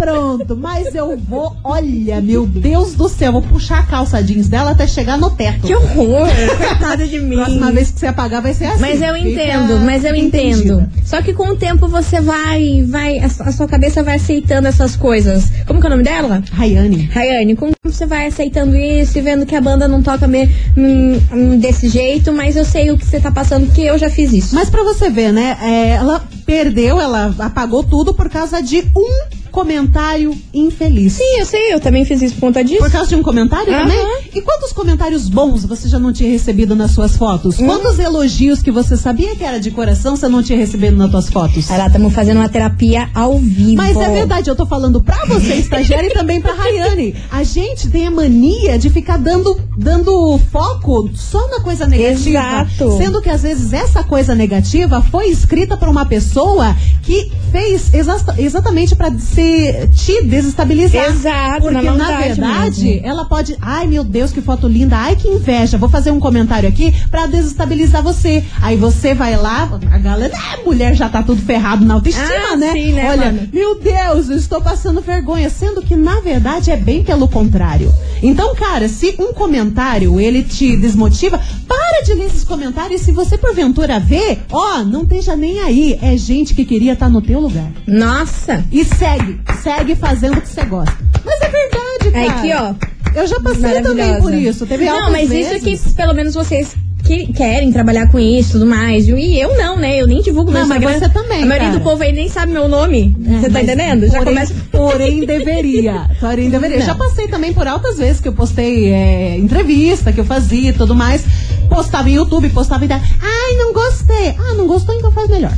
Pronto, 0.00 0.56
mas 0.56 0.94
eu 0.94 1.16
vou, 1.16 1.54
olha, 1.62 2.20
meu 2.20 2.46
Deus 2.46 2.94
do 2.94 3.08
céu, 3.08 3.32
vou 3.32 3.42
puxar 3.42 3.80
a 3.80 3.82
calça 3.82 4.22
jeans 4.22 4.48
dela 4.48 4.70
até 4.70 4.86
chegar 4.86 5.18
no 5.18 5.30
teto. 5.30 5.66
Que 5.66 5.74
horror, 5.74 6.26
coitada 6.56 7.06
de 7.06 7.20
mim. 7.20 7.36
Próxima 7.36 7.70
vez 7.72 7.90
que 7.90 8.00
você 8.00 8.06
apagar 8.06 8.40
vai 8.40 8.54
ser 8.54 8.64
assim. 8.66 8.80
Mas 8.80 9.02
eu 9.02 9.14
entendo, 9.16 9.78
mas 9.84 10.04
eu 10.04 10.14
fica 10.14 10.26
entendo. 10.26 10.56
entendida. 10.58 10.90
Só 11.04 11.20
que 11.20 11.32
com 11.34 11.48
o 11.50 11.56
tempo 11.56 11.86
você 11.86 12.20
vai, 12.20 12.84
vai, 12.88 13.18
a 13.18 13.28
su- 13.28 13.42
a 13.42 13.52
sua 13.52 13.68
cabeça 13.68 14.02
vai 14.02 14.16
aceitando 14.16 14.68
essas 14.68 14.96
coisas. 14.96 15.44
Como 15.66 15.80
que 15.80 15.86
é 15.86 15.88
o 15.88 15.90
nome 15.90 16.02
dela? 16.04 16.42
Rayane. 16.52 17.08
Rayane, 17.12 17.54
com 17.56 17.66
o 17.66 17.68
tempo 17.68 17.94
você 17.94 18.06
vai 18.06 18.26
aceitando 18.26 18.76
isso 18.76 19.18
e 19.18 19.20
vendo 19.20 19.44
que 19.44 19.54
a 19.54 19.60
banda 19.60 19.86
não 19.86 20.02
toca 20.02 20.26
me, 20.26 20.48
hum, 20.76 21.20
hum, 21.32 21.58
desse 21.58 21.88
jeito, 21.88 22.32
mas 22.32 22.56
eu 22.56 22.64
sei 22.64 22.90
o 22.90 22.96
que 22.96 23.04
você 23.04 23.20
tá 23.20 23.30
passando, 23.30 23.66
porque 23.66 23.82
eu 23.82 23.98
já 23.98 24.08
fiz 24.08 24.32
isso. 24.32 24.54
Mas 24.54 24.70
pra 24.70 24.82
você 24.82 25.10
ver, 25.10 25.32
né? 25.32 25.58
é, 25.62 25.90
ela 25.90 26.22
perdeu, 26.46 26.98
ela 27.00 27.34
apagou 27.38 27.82
tudo 27.84 28.14
por 28.14 28.28
causa 28.30 28.62
de 28.62 28.78
um 28.96 29.39
comentário 29.50 30.36
infeliz. 30.52 31.14
Sim, 31.14 31.38
eu 31.38 31.46
sei, 31.46 31.74
eu 31.74 31.80
também 31.80 32.04
fiz 32.04 32.22
isso 32.22 32.34
por 32.34 32.40
conta 32.42 32.64
disso. 32.64 32.80
Por 32.80 32.90
causa 32.90 33.08
de 33.08 33.16
um 33.16 33.22
comentário 33.22 33.72
Aham. 33.72 33.82
também? 33.82 34.30
E 34.34 34.40
quantos 34.40 34.72
comentários 34.72 35.28
bons 35.28 35.64
você 35.64 35.88
já 35.88 35.98
não 35.98 36.12
tinha 36.12 36.30
recebido 36.30 36.74
nas 36.74 36.92
suas 36.92 37.16
fotos? 37.16 37.58
Hum. 37.58 37.66
Quantos 37.66 37.98
elogios 37.98 38.62
que 38.62 38.70
você 38.70 38.96
sabia 38.96 39.34
que 39.36 39.44
era 39.44 39.58
de 39.58 39.70
coração 39.70 40.16
você 40.16 40.28
não 40.28 40.42
tinha 40.42 40.58
recebido 40.58 40.96
nas 40.96 41.10
suas 41.10 41.28
fotos? 41.28 41.68
Lá, 41.68 41.86
estamos 41.86 42.12
fazendo 42.12 42.38
uma 42.38 42.48
terapia 42.48 43.08
ao 43.14 43.38
vivo. 43.38 43.76
Mas 43.76 43.96
é 43.96 44.08
verdade, 44.08 44.48
eu 44.50 44.56
tô 44.56 44.66
falando 44.66 45.02
pra 45.02 45.24
você, 45.26 45.54
estagiária, 45.54 46.08
e 46.08 46.12
também 46.12 46.40
pra 46.40 46.52
Rayane. 46.52 47.14
A 47.30 47.42
gente 47.42 47.88
tem 47.88 48.06
a 48.06 48.10
mania 48.10 48.78
de 48.78 48.90
ficar 48.90 49.16
dando, 49.16 49.58
dando 49.76 50.38
foco 50.50 51.10
só 51.14 51.48
na 51.48 51.60
coisa 51.60 51.86
negativa. 51.86 52.38
Exato. 52.38 52.96
Sendo 52.98 53.20
que 53.20 53.30
às 53.30 53.42
vezes 53.42 53.72
essa 53.72 54.02
coisa 54.02 54.34
negativa 54.34 55.02
foi 55.10 55.28
escrita 55.28 55.76
por 55.76 55.88
uma 55.88 56.04
pessoa 56.06 56.76
que 57.02 57.30
fez 57.50 57.92
exa- 57.92 58.34
exatamente 58.38 58.94
pra 58.96 59.10
se, 59.18 59.88
te 59.94 60.22
desestabilizar. 60.22 61.06
Exato, 61.10 61.62
Porque 61.62 61.80
na 61.82 61.94
na, 61.94 62.16
verdade, 62.18 62.84
mesmo. 62.84 63.06
ela 63.06 63.24
pode. 63.24 63.56
Ai, 63.60 63.86
meu 63.86 64.04
Deus, 64.04 64.32
que 64.32 64.40
foto 64.40 64.66
linda. 64.68 64.96
Ai, 64.96 65.16
que 65.16 65.28
inveja. 65.28 65.76
Vou 65.78 65.88
fazer 65.88 66.10
um 66.10 66.20
comentário 66.20 66.68
aqui 66.68 66.94
pra 67.10 67.26
desestabilizar 67.26 68.02
você. 68.02 68.44
Aí 68.62 68.76
você 68.76 69.14
vai 69.14 69.36
lá, 69.36 69.68
a 69.90 69.98
galera. 69.98 70.32
Ah, 70.36 70.58
mulher 70.64 70.94
já 70.94 71.08
tá 71.08 71.22
tudo 71.22 71.40
ferrado 71.42 71.84
na 71.84 71.94
autoestima, 71.94 72.28
Ah, 72.52 72.56
né? 72.56 72.72
sim, 72.72 72.92
né, 72.92 73.08
Olha, 73.10 73.26
mano? 73.26 73.48
meu 73.52 73.78
Deus, 73.80 74.28
eu 74.30 74.36
estou 74.36 74.60
passando 74.60 75.00
vergonha, 75.00 75.48
sendo 75.50 75.82
que 75.82 75.96
na 75.96 76.20
verdade 76.20 76.70
é 76.70 76.76
bem 76.76 77.02
pelo 77.04 77.28
contrário. 77.28 77.92
Então, 78.22 78.54
cara, 78.54 78.88
se 78.88 79.14
um 79.18 79.32
comentário 79.32 80.20
ele 80.20 80.42
te 80.42 80.76
desmotiva, 80.76 81.40
para 81.66 82.02
de 82.04 82.14
ler 82.14 82.26
esses 82.26 82.44
comentários. 82.44 83.00
Se 83.02 83.12
você 83.12 83.36
porventura 83.38 83.98
vê, 83.98 84.38
ó, 84.50 84.78
não 84.84 85.02
esteja 85.02 85.34
nem 85.36 85.58
aí. 85.60 85.98
É 86.02 86.16
gente 86.16 86.54
que 86.54 86.64
queria 86.64 86.92
estar 86.92 87.08
no 87.08 87.20
teu 87.22 87.39
lugar. 87.40 87.70
Nossa. 87.86 88.64
E 88.70 88.84
segue, 88.84 89.40
segue 89.62 89.94
fazendo 89.96 90.38
o 90.38 90.40
que 90.40 90.48
você 90.48 90.64
gosta. 90.64 90.96
Mas 91.24 91.40
é 91.42 91.48
verdade, 91.48 92.08
É 92.08 92.10
cara. 92.26 92.38
aqui, 92.38 92.52
ó. 92.54 93.20
Eu 93.20 93.26
já 93.26 93.40
passei 93.40 93.82
também 93.82 94.20
por 94.20 94.32
isso. 94.32 94.66
Teve 94.66 94.84
Não, 94.84 95.10
mas 95.10 95.28
vezes. 95.30 95.46
isso 95.72 95.86
aqui, 95.88 95.94
pelo 95.96 96.14
menos 96.14 96.34
vocês 96.34 96.74
que 97.02 97.32
querem 97.32 97.72
trabalhar 97.72 98.08
com 98.08 98.20
isso 98.20 98.50
e 98.50 98.52
tudo 98.52 98.66
mais. 98.66 99.08
E 99.08 99.38
eu 99.40 99.56
não, 99.56 99.76
né? 99.76 100.00
Eu 100.00 100.06
nem 100.06 100.22
divulgo 100.22 100.52
meu 100.52 100.60
Não, 100.60 100.68
mas 100.68 100.80
Instagram. 100.80 101.00
você 101.00 101.12
também, 101.12 101.42
A 101.42 101.46
maioria 101.46 101.68
cara. 101.70 101.78
do 101.78 101.82
povo 101.82 102.02
aí 102.02 102.12
nem 102.12 102.28
sabe 102.28 102.52
meu 102.52 102.68
nome. 102.68 103.16
É, 103.26 103.30
você 103.40 103.46
tá 103.46 103.52
mas 103.54 103.62
entendendo? 103.64 104.06
Já 104.06 104.18
porém, 104.18 104.24
começa. 104.34 104.54
Porém, 104.70 105.24
deveria. 105.26 106.08
Porém, 106.20 106.50
deveria. 106.50 106.78
Não. 106.78 106.86
Já 106.86 106.94
passei 106.94 107.26
também 107.26 107.52
por 107.52 107.66
altas 107.66 107.98
vezes 107.98 108.20
que 108.20 108.28
eu 108.28 108.32
postei 108.32 108.92
é, 108.92 109.36
entrevista 109.38 110.12
que 110.12 110.20
eu 110.20 110.24
fazia 110.24 110.70
e 110.70 110.72
tudo 110.72 110.94
mais. 110.94 111.24
Postava 111.68 112.08
em 112.08 112.14
YouTube, 112.14 112.48
postava 112.50 112.84
em. 112.84 112.92
Ai, 112.92 113.56
não 113.56 113.72
gostei. 113.72 114.34
Ah, 114.38 114.54
não 114.54 114.66
gostou, 114.68 114.94
então 114.94 115.10
faz 115.10 115.28
melhor. 115.28 115.52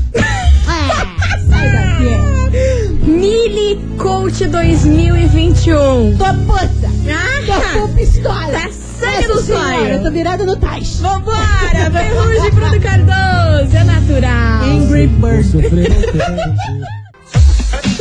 ah, 0.69 1.07
daqui. 1.37 1.42
Mili 3.05 3.79
Coach 3.99 4.47
2021. 4.47 6.17
Tô 6.17 6.25
puta. 6.47 6.91
Ah, 7.09 7.43
Tô 7.75 7.81
com 7.81 7.95
pistola. 7.95 8.47
Tá 8.47 8.69
sangue 8.71 9.27
no. 9.27 9.89
Eu 9.89 10.03
tô 10.03 10.11
virada 10.11 10.45
no 10.45 10.57
tais. 10.57 11.01
Vambora! 11.01 11.91
Ferrugem 11.93 12.51
Bruno 12.55 12.81
Cardoso, 12.81 13.77
é 13.77 13.85
natural. 13.85 14.63
Angry 14.65 15.07
Bird. 15.09 15.53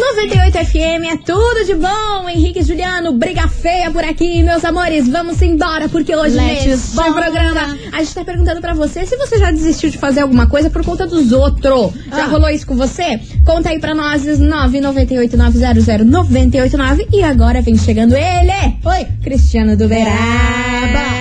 98 0.02 0.58
FM 0.66 1.06
é 1.14 1.18
tudo 1.18 1.64
de 1.64 1.76
bom. 1.76 2.28
Henrique 2.28 2.60
e 2.60 2.64
Juliano, 2.64 3.14
briga 3.14 3.48
feia 3.48 3.92
por 3.92 4.04
aqui, 4.04 4.42
meus 4.42 4.66
amores. 4.66 5.08
Vamos 5.08 5.40
embora, 5.44 5.88
porque 5.88 6.16
hoje 6.16 6.36
neste 6.36 6.72
programa 7.14 7.78
a 7.92 8.00
gente 8.00 8.16
tá 8.16 8.26
perguntando 8.26 8.60
pra 8.60 8.74
você 8.74 9.06
se 9.06 9.16
você 9.16 9.38
já 9.38 9.52
desistiu 9.52 9.92
de 9.92 10.00
fazer 10.00 10.22
alguma 10.22 10.48
coisa 10.48 10.72
por 10.72 10.84
conta 10.84 11.06
dos 11.06 11.32
outros. 11.32 11.92
Já 12.10 12.24
Ah. 12.24 12.28
rolou 12.28 12.50
isso 12.50 12.66
com 12.66 12.76
você? 12.76 13.20
Conta 13.46 13.70
aí 13.70 13.78
pra 13.80 13.94
nós, 13.94 14.26
998-900-989. 14.26 17.08
E 17.14 17.22
agora 17.24 17.62
vem 17.62 17.78
chegando 17.78 18.16
ele. 18.16 18.78
Oi, 18.84 19.06
Cristiano 19.24 19.78
do 19.78 19.88
Beraba. 19.88 21.12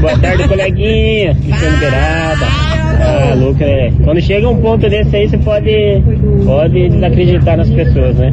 Boa 0.00 0.18
tarde, 0.18 0.48
coleguinha. 0.48 1.34
Cristiano 1.34 1.76
Beirada. 1.78 2.69
Ah, 3.10 3.34
Luca, 3.34 3.64
é. 3.64 3.90
Quando 4.04 4.20
chega 4.20 4.48
um 4.48 4.56
ponto 4.60 4.88
desse 4.88 5.14
aí, 5.16 5.28
você 5.28 5.38
pode, 5.38 6.02
pode 6.44 6.88
desacreditar 6.88 7.56
nas 7.56 7.68
pessoas, 7.70 8.16
né? 8.16 8.32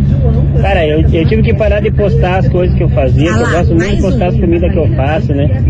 Cara, 0.61 0.85
eu, 0.85 1.01
eu 1.01 1.25
tive 1.27 1.41
que 1.41 1.53
parar 1.53 1.79
de 1.81 1.91
postar 1.91 2.37
as 2.37 2.47
coisas 2.49 2.75
que 2.77 2.83
eu 2.83 2.89
fazia, 2.89 3.33
que 3.33 3.39
eu 3.41 3.49
gosto 3.51 3.75
muito 3.75 3.95
de 3.95 4.01
postar 4.01 4.27
as 4.27 4.39
comidas 4.39 4.71
que 4.71 4.77
eu 4.77 4.87
faço, 4.95 5.33
né? 5.33 5.63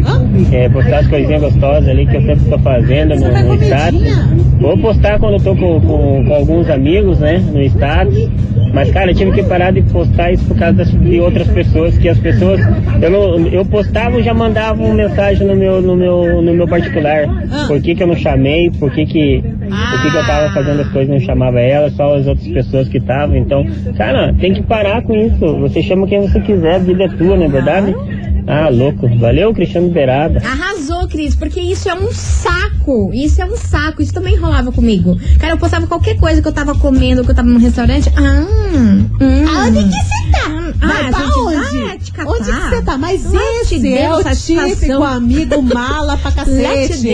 É, 0.52 0.70
postar 0.70 1.00
as 1.00 1.08
coisinhas 1.08 1.42
gostosas 1.42 1.88
ali 1.90 2.06
que 2.06 2.16
eu 2.18 2.22
sempre 2.22 2.46
tô 2.50 2.60
fazendo 2.60 3.16
no, 3.16 3.44
no 3.48 3.64
status. 3.64 4.02
Vou 4.60 4.78
postar 4.78 5.20
quando 5.20 5.34
eu 5.34 5.40
tô 5.40 5.56
com, 5.56 5.80
com, 5.82 6.26
com 6.26 6.34
alguns 6.34 6.70
amigos, 6.70 7.20
né? 7.20 7.44
No 7.54 7.62
status. 7.64 8.30
Mas, 8.74 8.92
cara, 8.92 9.12
eu 9.12 9.16
tive 9.16 9.32
que 9.32 9.44
parar 9.44 9.72
de 9.72 9.82
postar 9.84 10.32
isso 10.32 10.46
por 10.46 10.58
causa 10.58 10.86
de 10.86 11.20
outras 11.20 11.48
pessoas, 11.48 11.98
que 11.98 12.10
as 12.10 12.20
pessoas. 12.20 12.60
Eu, 13.02 13.10
não, 13.10 13.48
eu 13.48 13.66
postava 13.66 14.20
e 14.20 14.24
já 14.24 14.34
mandava 14.34 14.82
uma 14.82 14.94
mensagem 14.94 15.48
no 15.48 15.56
meu, 15.56 15.82
no 15.82 15.96
meu, 15.96 16.42
no 16.42 16.54
meu 16.54 16.68
particular. 16.68 17.28
Por 17.68 17.82
que, 17.82 17.96
que 17.96 18.04
eu 18.04 18.08
não 18.08 18.16
chamei? 18.16 18.70
Por 18.80 18.92
que, 18.92 19.06
que, 19.06 19.42
por 19.42 20.02
que, 20.02 20.12
que 20.12 20.18
eu 20.18 20.26
tava 20.26 20.54
fazendo 20.54 20.82
as 20.82 20.90
coisas 20.90 21.10
e 21.10 21.12
não 21.12 21.20
chamava 21.20 21.60
ela, 21.60 21.90
só 21.92 22.16
as 22.16 22.28
outras 22.28 22.48
pessoas 22.48 22.88
que 22.88 22.98
estavam. 22.98 23.36
Então, 23.36 23.66
cara, 23.98 24.34
tem 24.40 24.54
que 24.54 24.64
parar 24.64 25.02
com 25.04 25.16
isso. 25.16 25.58
Você 25.60 25.82
chama 25.82 26.08
quem 26.08 26.22
você 26.22 26.40
quiser, 26.42 26.76
a 26.76 26.80
vida 26.80 27.06
é 27.06 27.10
tua, 27.10 27.36
não 27.36 27.46
é 27.46 27.50
verdade? 27.50 27.96
Ah, 28.48 28.70
louco. 28.70 29.08
Valeu, 29.18 29.54
Cristiano 29.54 29.90
Beirada. 29.90 30.40
Arrasou, 30.46 31.08
Cris, 31.08 31.36
porque 31.36 31.60
isso 31.60 31.90
é 31.90 31.94
um 31.96 32.12
saco. 32.14 33.12
Isso 33.14 33.42
é 33.42 33.46
um 33.46 33.58
saco. 33.58 34.02
Isso 34.02 34.14
também 34.14 34.38
rolava 34.38 34.72
comigo. 34.72 35.18
Cara, 35.40 35.54
eu 35.54 35.58
postava 35.58 35.86
qualquer 35.88 36.18
coisa 36.18 36.42
que 36.42 36.48
eu 36.48 36.52
tava 36.54 36.74
comendo, 36.76 37.24
que 37.24 37.32
eu 37.32 37.36
tava 37.36 37.48
num 37.48 37.60
restaurante. 37.60 38.12
Ah, 38.16 38.46
hum, 38.74 39.10
Onde 39.68 39.84
que 39.84 39.90
você 39.92 40.32
tá? 40.32 40.74
Ah, 40.82 40.88
Vai 40.88 41.10
pra 41.12 41.20
gente, 41.26 41.38
onde? 41.40 41.98
te 42.04 42.12
catar. 42.12 42.32
Onde 42.32 42.44
que 42.52 42.70
você 42.70 42.82
tá? 42.82 42.98
Mas 42.98 43.22
te 43.24 43.76
esse 43.76 43.98
é 43.98 44.14
o 44.14 44.22
satisfação. 44.24 44.70
típico 44.70 45.04
amigo 45.04 45.62
mala 45.62 46.18
pra 46.18 46.32
cacete. 46.32 47.10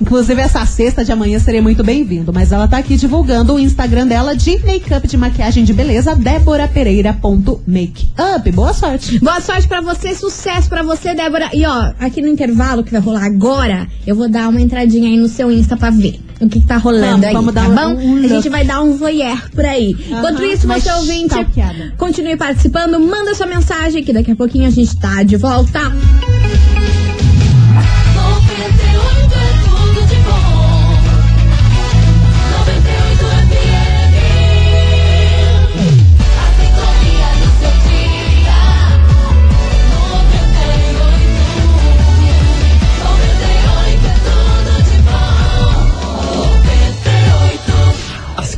Inclusive, 0.00 0.40
essa 0.40 0.64
sexta 0.64 1.04
de 1.04 1.12
amanhã 1.12 1.38
seria 1.38 1.60
muito 1.62 1.84
bem-vindo. 1.84 2.32
Mas 2.32 2.52
ela 2.52 2.66
tá 2.66 2.78
aqui 2.78 2.96
divulgando 2.96 3.54
o 3.54 3.58
Instagram 3.58 4.06
dela 4.06 4.34
de 4.34 4.58
make-up 4.64 5.06
de 5.06 5.16
maquiagem 5.16 5.64
de 5.64 5.72
beleza, 5.74 6.14
déborapereira.makeup. 6.16 8.50
Boa 8.52 8.72
sorte. 8.72 9.18
Boa 9.18 9.40
sorte 9.40 9.68
pra 9.68 9.80
você, 9.80 10.14
sucesso 10.14 10.68
pra 10.68 10.82
você, 10.82 11.14
Débora. 11.14 11.50
E 11.52 11.64
ó, 11.66 11.92
aqui 11.98 12.22
no 12.22 12.28
intervalo 12.28 12.82
que 12.82 12.92
vai 12.92 13.00
rolar 13.00 13.24
agora, 13.24 13.86
eu 14.06 14.16
vou 14.16 14.28
dar 14.28 14.48
uma 14.48 14.60
entradinha 14.60 15.08
aí 15.08 15.16
no 15.16 15.28
seu 15.28 15.50
Insta 15.50 15.76
pra 15.76 15.90
ver 15.90 16.20
o 16.40 16.48
que, 16.48 16.60
que 16.60 16.66
tá 16.66 16.78
rolando 16.78 17.20
Vamos, 17.20 17.26
aí, 17.26 17.32
vamos 17.34 17.54
tá 17.54 17.68
dar 17.68 17.88
um- 17.88 17.94
bom? 17.96 18.02
um 18.02 18.24
a 18.24 18.28
gente 18.28 18.48
vai 18.48 18.64
dar 18.64 18.80
um 18.80 18.96
voyeur 18.96 19.50
por 19.50 19.64
aí. 19.66 19.94
Enquanto 20.08 20.42
isso, 20.42 20.66
você 20.66 20.90
ouvinte, 20.92 21.26
stalkeada. 21.26 21.92
continue 21.98 22.36
participando, 22.36 22.98
manda 22.98 23.34
sua 23.34 23.46
mensagem 23.46 24.02
que 24.02 24.12
daqui 24.12 24.30
a 24.30 24.36
pouquinho 24.36 24.66
a 24.66 24.70
gente 24.70 24.96
tá 24.96 25.22
de 25.22 25.36
volta. 25.36 25.80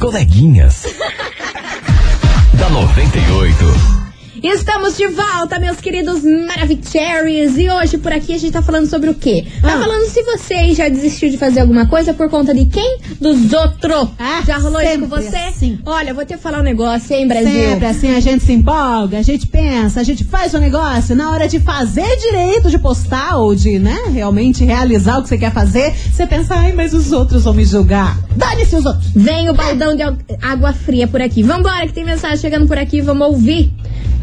Coleguinhas. 0.03 0.83
da 2.59 2.69
98. 2.69 4.02
Estamos 4.43 4.97
de 4.97 5.07
volta, 5.07 5.61
meus 5.61 5.77
queridos 5.81 6.23
Maravicheries. 6.25 7.57
E 7.57 7.71
hoje 7.71 7.97
por 7.97 8.13
aqui 8.13 8.35
a 8.35 8.39
gente 8.39 8.51
tá 8.53 8.61
falando 8.61 8.87
sobre 8.89 9.09
o 9.09 9.15
quê? 9.15 9.45
Tá 9.61 9.75
Ah. 9.77 9.79
falando 9.79 10.05
se 10.09 10.21
você 10.25 10.75
já 10.75 10.89
desistiu 10.89 11.31
de 11.31 11.39
fazer 11.39 11.61
alguma 11.61 11.87
coisa 11.87 12.13
por 12.13 12.29
conta 12.29 12.53
de 12.53 12.65
quem? 12.65 12.99
Dos 13.21 13.53
outros. 13.53 14.09
Ah, 14.19 14.43
já 14.45 14.59
rolou 14.59 14.81
isso 14.81 14.99
com 14.99 15.07
você? 15.07 15.37
assim. 15.37 15.79
Olha, 15.87 16.13
vou 16.13 16.25
te 16.25 16.37
falar 16.37 16.59
um 16.59 16.63
negócio, 16.65 17.15
hein, 17.15 17.29
Brasil? 17.29 17.53
Sempre 17.53 17.87
assim, 17.87 18.17
a 18.17 18.19
gente 18.21 18.43
se 18.43 18.53
empolga, 18.53 19.19
a 19.19 19.23
gente 19.23 19.47
pensa, 19.47 20.01
a 20.01 20.03
gente 20.03 20.25
faz 20.25 20.53
o 20.55 20.59
negócio. 20.59 21.15
Na 21.15 21.31
hora 21.31 21.47
de 21.47 21.61
fazer 21.61 22.17
direito, 22.17 22.69
de 22.69 22.79
postar 22.79 23.37
ou 23.37 23.55
de, 23.55 23.79
né, 23.79 23.97
realmente 24.13 24.65
realizar 24.65 25.19
o 25.19 25.23
que 25.23 25.29
você 25.29 25.39
quer 25.39 25.53
fazer, 25.53 25.95
você 26.13 26.27
pensa, 26.27 26.57
ai, 26.57 26.73
mas 26.73 26.93
os 26.93 27.13
outros 27.13 27.45
vão 27.45 27.55
me 27.55 27.65
julgar. 27.65 28.19
Dane-se 28.35 28.75
os 28.75 28.85
outros. 28.85 29.07
Vem 29.15 29.49
o 29.51 29.55
baldão 29.55 29.95
de 29.95 30.03
água 30.43 30.73
fria 30.73 31.07
por 31.07 31.23
aqui. 31.23 31.45
Vambora, 31.45 31.87
que 31.87 31.93
tem 31.93 32.05
mensagem 32.05 32.39
chegando 32.39 32.67
por 32.67 32.77
aqui, 32.77 33.01
vamos 33.01 33.29
ouvir. 33.29 33.73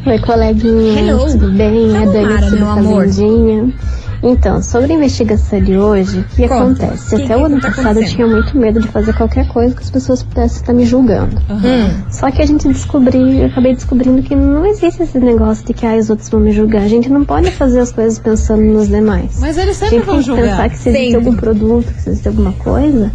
Oi, 0.05 0.19
coleguinha. 0.19 0.99
Hello. 1.01 1.25
Tudo 1.31 1.51
bem? 1.51 1.89
Vamos 1.91 2.15
é 2.15 2.21
Dani 2.21 2.33
aqui 2.33 2.57
amor. 2.63 3.05
Fazendinha. 3.05 3.73
Então, 4.21 4.61
sobre 4.61 4.91
a 4.91 4.95
investigação 4.95 5.61
de 5.61 5.77
hoje, 5.77 6.19
o 6.19 6.23
que 6.35 6.41
Conta. 6.47 6.83
acontece? 6.83 7.15
Que 7.15 7.23
Até 7.23 7.35
que 7.35 7.41
o 7.41 7.45
ano 7.45 7.61
tá 7.61 7.67
passado 7.71 7.99
eu 8.01 8.05
tinha 8.05 8.27
muito 8.27 8.57
medo 8.57 8.81
de 8.81 8.87
fazer 8.89 9.13
qualquer 9.13 9.47
coisa 9.47 9.73
que 9.73 9.81
as 9.81 9.89
pessoas 9.89 10.23
pudessem 10.23 10.57
estar 10.59 10.73
me 10.73 10.85
julgando. 10.85 11.37
Hum. 11.49 12.03
Só 12.11 12.29
que 12.29 12.41
a 12.41 12.45
gente 12.45 12.67
descobriu, 12.67 13.27
eu 13.29 13.45
acabei 13.47 13.73
descobrindo 13.75 14.21
que 14.21 14.35
não 14.35 14.65
existe 14.65 15.03
esse 15.03 15.17
negócio 15.19 15.65
de 15.65 15.73
que 15.73 15.85
ah, 15.85 15.95
os 15.95 16.09
outros 16.09 16.27
vão 16.27 16.41
me 16.41 16.51
julgar. 16.51 16.81
A 16.81 16.87
gente 16.89 17.09
não 17.09 17.23
pode 17.23 17.49
fazer 17.51 17.79
as 17.79 17.93
coisas 17.93 18.19
pensando 18.19 18.61
nos 18.63 18.89
demais. 18.89 19.39
Mas 19.39 19.57
eles 19.57 19.81
A 19.81 19.87
sempre 19.87 19.97
gente 19.99 20.05
vão 20.05 20.15
tem 20.15 20.23
que 20.25 20.31
pensar 20.31 20.47
julgar. 20.51 20.69
que 20.69 20.77
se 20.77 20.89
existe 20.89 21.11
Sempre. 21.11 21.25
algum 21.27 21.37
produto, 21.37 21.93
que 21.93 22.01
se 22.01 22.09
existe 22.09 22.27
alguma 22.27 22.51
coisa, 22.53 23.11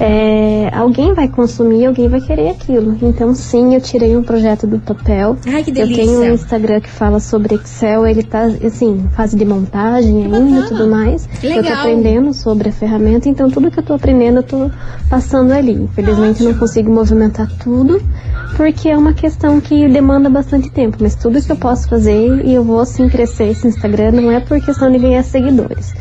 é, 0.00 0.70
alguém 0.72 1.14
vai 1.14 1.28
consumir, 1.28 1.86
alguém 1.86 2.08
vai 2.08 2.20
querer 2.20 2.50
aquilo. 2.50 2.96
Então, 3.02 3.34
sim, 3.34 3.74
eu 3.74 3.80
tirei 3.80 4.16
um 4.16 4.22
projeto 4.22 4.66
do 4.66 4.78
papel. 4.78 5.36
Ai, 5.46 5.62
que 5.62 5.70
Eu 5.70 5.74
tenho 5.74 6.16
um 6.18 6.20
delícia. 6.20 6.32
Instagram 6.34 6.80
que 6.80 6.88
fala 6.88 7.20
sobre 7.20 7.54
Excel, 7.54 8.06
ele 8.06 8.22
tá, 8.22 8.42
assim, 8.42 9.06
fase 9.14 9.36
de 9.36 9.44
montagem 9.44 10.24
ainda 10.24 10.60
e 10.60 10.68
tudo 10.68 10.88
mais. 10.88 11.28
Eu 11.42 11.50
tô 11.50 11.60
Legal. 11.60 11.78
aprendendo 11.80 12.34
sobre 12.34 12.68
a 12.68 12.72
ferramenta, 12.72 13.28
então 13.28 13.50
tudo 13.50 13.70
que 13.70 13.78
eu 13.78 13.82
tô 13.82 13.94
aprendendo 13.94 14.38
eu 14.38 14.42
tô 14.42 14.70
passando 15.08 15.52
ali. 15.52 15.72
Infelizmente 15.72 16.42
não 16.42 16.54
consigo 16.54 16.90
movimentar 16.92 17.48
tudo, 17.62 18.00
porque 18.56 18.88
é 18.88 18.96
uma 18.96 19.12
questão 19.12 19.60
que 19.60 19.88
demanda 19.88 20.28
bastante 20.28 20.70
tempo. 20.70 20.96
Mas 21.00 21.14
tudo 21.14 21.40
que 21.40 21.50
eu 21.52 21.56
posso 21.56 21.88
fazer 21.88 22.44
e 22.44 22.54
eu 22.54 22.64
vou 22.64 22.84
sim 22.84 23.08
crescer 23.08 23.48
esse 23.48 23.66
Instagram 23.66 24.12
não 24.12 24.30
é 24.30 24.40
por 24.40 24.60
questão 24.60 24.90
de 24.90 24.98
ganhar 24.98 25.22
seguidores. 25.22 25.92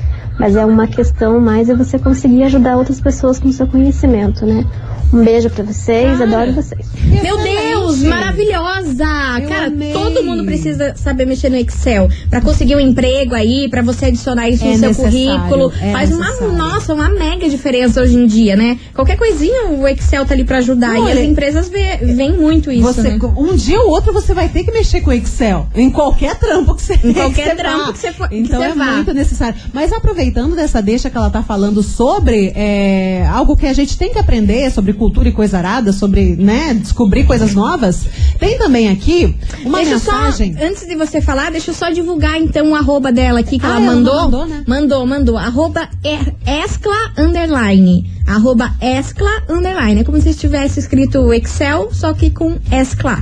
Mas 0.42 0.56
é 0.56 0.66
uma 0.66 0.88
questão 0.88 1.40
mais 1.40 1.70
é 1.70 1.76
você 1.76 2.00
conseguir 2.00 2.42
ajudar 2.44 2.76
outras 2.76 3.00
pessoas 3.00 3.40
com 3.40 3.52
seu 3.52 3.68
conhecimento, 3.68 4.44
né? 4.44 4.66
Um 5.14 5.24
beijo 5.26 5.50
pra 5.50 5.64
vocês, 5.64 6.20
adoro 6.22 6.54
vocês. 6.54 6.88
Meu 7.22 7.38
Deus, 7.38 8.02
maravilhosa! 8.02 9.04
Eu 9.42 9.50
Cara, 9.50 9.68
amei. 9.68 9.92
todo 9.92 10.24
mundo 10.24 10.44
precisa 10.46 10.96
saber 10.96 11.26
mexer 11.26 11.50
no 11.50 11.58
Excel 11.58 12.08
pra 12.30 12.40
conseguir 12.42 12.76
um 12.76 12.80
emprego 12.80 13.36
aí, 13.36 13.68
pra 13.70 13.82
você 13.82 14.06
adicionar 14.06 14.50
isso 14.50 14.64
É 14.66 14.78
no 14.78 14.94
seu 14.94 14.96
currículo. 14.96 15.72
é 15.82 15.92
Faz 15.92 16.12
uma, 16.14 16.26
necessário. 16.28 16.54
nossa, 16.58 16.94
uma 16.94 17.10
mega 17.10 17.50
diferença 17.50 18.02
hoje 18.02 18.16
em 18.18 18.26
dia, 18.26 18.56
né? 18.56 18.80
Qualquer 18.96 19.18
coisinha 19.18 19.66
o 19.68 19.86
Excel 19.88 20.26
tá 20.26 20.34
ali 20.34 20.46
pra 20.46 20.58
ajudar 20.60 20.96
e 20.96 21.00
Olha, 21.02 21.14
as 21.14 21.20
empresas 21.20 21.68
vê, 21.70 21.98
veem 21.98 22.32
muito 22.38 22.72
isso, 22.72 22.84
Você, 22.94 23.02
né? 23.10 23.20
Um 23.38 23.54
dia 23.56 23.82
ou 23.82 23.90
outro 23.90 24.14
você 24.14 24.34
vai 24.34 24.48
ter 24.48 24.64
que 24.64 24.72
mexer 24.72 25.02
com 25.02 25.10
o 25.10 25.14
Excel. 25.14 25.68
Em 25.76 25.90
qualquer 25.90 26.36
trampo 26.40 26.74
que 26.76 26.82
você 26.84 26.98
Em 27.04 27.14
qualquer 27.14 27.54
trampo 27.58 27.92
que 27.92 28.00
você 28.00 28.14
for- 28.14 28.30
que 28.30 28.38
Então 28.38 28.60
você 28.62 28.68
é 28.68 28.74
vá. 28.74 28.86
muito 28.94 29.14
necessário. 29.14 29.56
Mas 29.74 29.92
aproveitando 30.32 30.56
dessa 30.56 30.82
deixa 30.82 31.10
que 31.10 31.18
ela 31.18 31.30
tá 31.30 31.44
falando 31.44 31.84
sobre 31.84 32.52
é, 32.56 33.26
algo 33.28 33.56
que 33.58 33.68
a 33.68 33.74
gente 33.74 33.98
tem 33.98 34.12
que 34.14 34.18
aprender 34.20 34.72
sobre 34.72 34.94
cultura 34.94 35.28
e 35.30 35.32
coisa 35.32 35.58
arada, 35.58 35.92
sobre 35.92 36.36
né, 36.38 36.74
descobrir 36.74 37.26
coisas 37.26 37.54
novas, 37.54 38.06
tem 38.40 38.58
também 38.58 38.90
aqui 38.90 39.36
uma 39.66 39.80
deixa 39.80 39.96
mensagem. 39.96 40.56
só, 40.58 40.64
antes 40.66 40.88
de 40.88 40.96
você 40.96 41.20
falar, 41.22 41.52
deixa 41.52 41.72
eu 41.72 41.76
só 41.76 41.90
divulgar 41.90 42.38
então 42.40 42.72
o 42.72 42.76
arroba 42.76 43.12
dela 43.12 43.40
aqui 43.42 43.60
que 43.60 43.66
Ah, 43.66 43.70
ela 43.72 43.82
ela 43.82 43.94
mandou. 43.96 44.16
mandou, 44.22 44.46
né? 44.48 44.64
Mandou, 44.68 45.06
mandou. 45.06 45.38
Arroba 45.38 45.88
er- 46.04 46.34
escla 46.66 47.12
underline. 47.18 48.10
Arroba 48.26 48.74
escla 48.82 49.44
underline. 49.50 50.02
É 50.02 50.04
como 50.04 50.20
se 50.22 50.30
estivesse 50.30 50.80
escrito 50.80 51.34
Excel, 51.34 51.90
só 51.92 52.14
que 52.14 52.30
com 52.30 52.58
escla. 52.72 53.20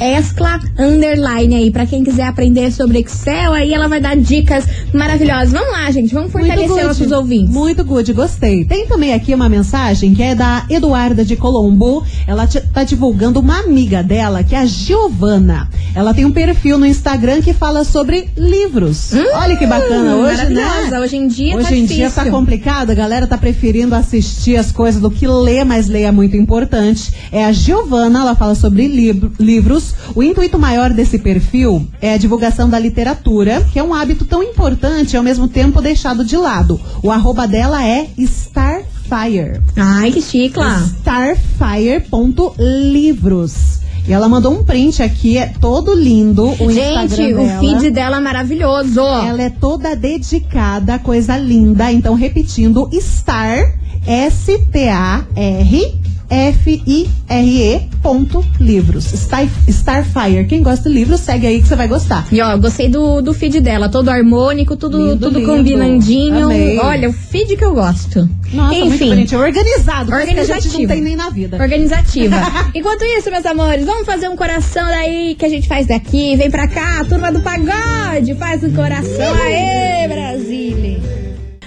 Escla 0.00 0.58
underline 0.78 1.54
aí, 1.54 1.70
pra 1.70 1.86
quem 1.86 2.02
quiser 2.04 2.24
aprender 2.26 2.70
sobre 2.72 2.98
Excel, 3.00 3.52
aí 3.52 3.72
ela 3.72 3.88
vai 3.88 4.00
dar 4.00 4.16
dicas 4.16 4.64
maravilhosas. 4.92 5.52
Vamos 5.52 5.70
lá, 5.72 5.90
gente, 5.90 6.12
vamos 6.14 6.32
fortalecer 6.32 6.84
nossos 6.86 7.12
ouvintes. 7.12 7.54
Muito 7.54 7.84
good, 7.84 8.12
gostei. 8.12 8.64
Tem 8.64 8.86
também 8.86 9.12
aqui 9.14 9.34
uma 9.34 9.48
mensagem 9.48 10.14
que 10.14 10.22
é 10.22 10.34
da 10.34 10.64
Eduarda 10.68 11.24
de 11.24 11.36
Colombo. 11.36 12.04
Ela 12.26 12.46
tá 12.46 12.84
divulgando 12.84 13.40
uma 13.40 13.60
amiga 13.60 14.02
dela, 14.02 14.42
que 14.42 14.54
é 14.54 14.58
a 14.58 14.66
Giovana. 14.66 15.68
Ela 15.94 16.12
tem 16.14 16.24
um 16.24 16.32
perfil 16.32 16.78
no 16.78 16.86
Instagram 16.86 17.40
que 17.42 17.52
fala 17.52 17.84
sobre 17.84 18.28
livros. 18.36 19.12
Olha 19.34 19.56
que 19.56 19.66
bacana 19.66 20.16
hoje, 20.16 20.46
Hum, 20.46 20.50
né? 20.50 21.00
Hoje 21.00 21.16
em 21.16 21.28
dia 21.28 21.56
Hoje 21.56 21.68
tá 21.68 21.74
em 21.76 21.84
dia 21.86 22.10
tá 22.10 22.22
difícil. 22.22 22.30
complicado, 22.38 22.90
a 22.90 22.94
galera 22.94 23.26
tá 23.26 23.36
preferindo 23.36 23.94
assistir 23.94 24.56
as 24.56 24.72
coisas 24.72 25.00
do 25.00 25.10
que 25.10 25.26
ler, 25.26 25.64
mas 25.64 25.88
ler 25.88 26.02
é 26.02 26.10
muito 26.12 26.36
importante. 26.36 27.12
É 27.30 27.44
a 27.44 27.52
Giovana, 27.52 28.20
ela 28.20 28.34
fala 28.34 28.54
sobre 28.54 28.86
livro- 28.88 29.32
livros. 29.38 29.81
O 30.14 30.22
intuito 30.22 30.58
maior 30.58 30.90
desse 30.90 31.18
perfil 31.18 31.86
é 32.00 32.14
a 32.14 32.18
divulgação 32.18 32.68
da 32.68 32.78
literatura, 32.78 33.66
que 33.72 33.78
é 33.78 33.82
um 33.82 33.94
hábito 33.94 34.24
tão 34.24 34.42
importante 34.42 35.14
e 35.14 35.16
ao 35.16 35.22
mesmo 35.22 35.48
tempo 35.48 35.80
deixado 35.80 36.24
de 36.24 36.36
lado. 36.36 36.80
O 37.02 37.10
arroba 37.10 37.46
dela 37.48 37.84
é 37.86 38.08
Starfire. 38.18 39.60
Ai, 39.76 40.10
que 40.12 40.20
chicla. 40.20 40.82
Starfire.livros. 41.00 43.80
E 44.06 44.12
ela 44.12 44.28
mandou 44.28 44.52
um 44.52 44.64
print 44.64 45.00
aqui, 45.02 45.38
é 45.38 45.46
todo 45.60 45.94
lindo 45.94 46.44
o 46.60 46.72
Gente, 46.72 47.04
Instagram 47.04 47.40
o 47.40 47.46
dela. 47.46 47.60
feed 47.60 47.90
dela 47.90 48.16
é 48.16 48.20
maravilhoso. 48.20 49.00
Ela 49.00 49.42
é 49.42 49.50
toda 49.50 49.94
dedicada, 49.94 50.98
coisa 50.98 51.36
linda. 51.36 51.92
Então, 51.92 52.14
repetindo, 52.14 52.90
Star, 53.00 53.74
S-T-A-R, 54.04 55.22
S-T-A-R-F-I-R-E 56.32 57.88
ponto 58.02 58.44
livros. 58.58 59.04
Star, 59.04 59.46
Starfire. 59.68 60.46
Quem 60.48 60.62
gosta 60.62 60.88
de 60.88 60.94
livros, 60.94 61.20
segue 61.20 61.46
aí 61.46 61.60
que 61.62 61.68
você 61.68 61.76
vai 61.76 61.86
gostar. 61.86 62.26
E 62.32 62.40
ó, 62.40 62.56
gostei 62.56 62.88
do, 62.88 63.20
do 63.20 63.32
feed 63.34 63.60
dela, 63.60 63.88
todo 63.88 64.08
harmônico, 64.08 64.76
tudo, 64.76 64.98
Lindo, 64.98 65.26
tudo 65.26 65.38
lindo. 65.38 65.52
combinandinho. 65.52 66.46
Amei. 66.46 66.78
Olha, 66.78 67.10
o 67.10 67.12
feed 67.12 67.56
que 67.56 67.64
eu 67.64 67.74
gosto. 67.74 68.28
Nossa, 68.52 68.74
muito 68.74 68.94
Enfim, 68.94 69.08
bonitinho. 69.10 69.40
Organizado. 69.40 70.10
que 70.10 70.16
a 70.40 70.44
gente 70.58 70.78
não 70.78 70.86
tem 70.88 71.00
nem 71.00 71.16
na 71.16 71.30
vida. 71.30 71.56
organizativa. 71.62 72.36
Enquanto 72.74 73.02
isso, 73.04 73.30
meus 73.30 73.46
amores, 73.46 73.84
vamos 73.84 74.04
fazer 74.06 74.28
um 74.28 74.36
coração 74.36 74.84
daí 74.86 75.36
que 75.38 75.44
a 75.44 75.48
gente 75.48 75.68
faz 75.68 75.86
daqui. 75.86 76.34
Vem 76.36 76.50
pra 76.50 76.66
cá, 76.66 77.04
turma 77.08 77.30
do 77.30 77.40
pagode, 77.40 78.34
faz 78.34 78.64
um 78.64 78.72
coração. 78.72 79.34
Aê, 79.44 80.08
Brasília! 80.08 80.61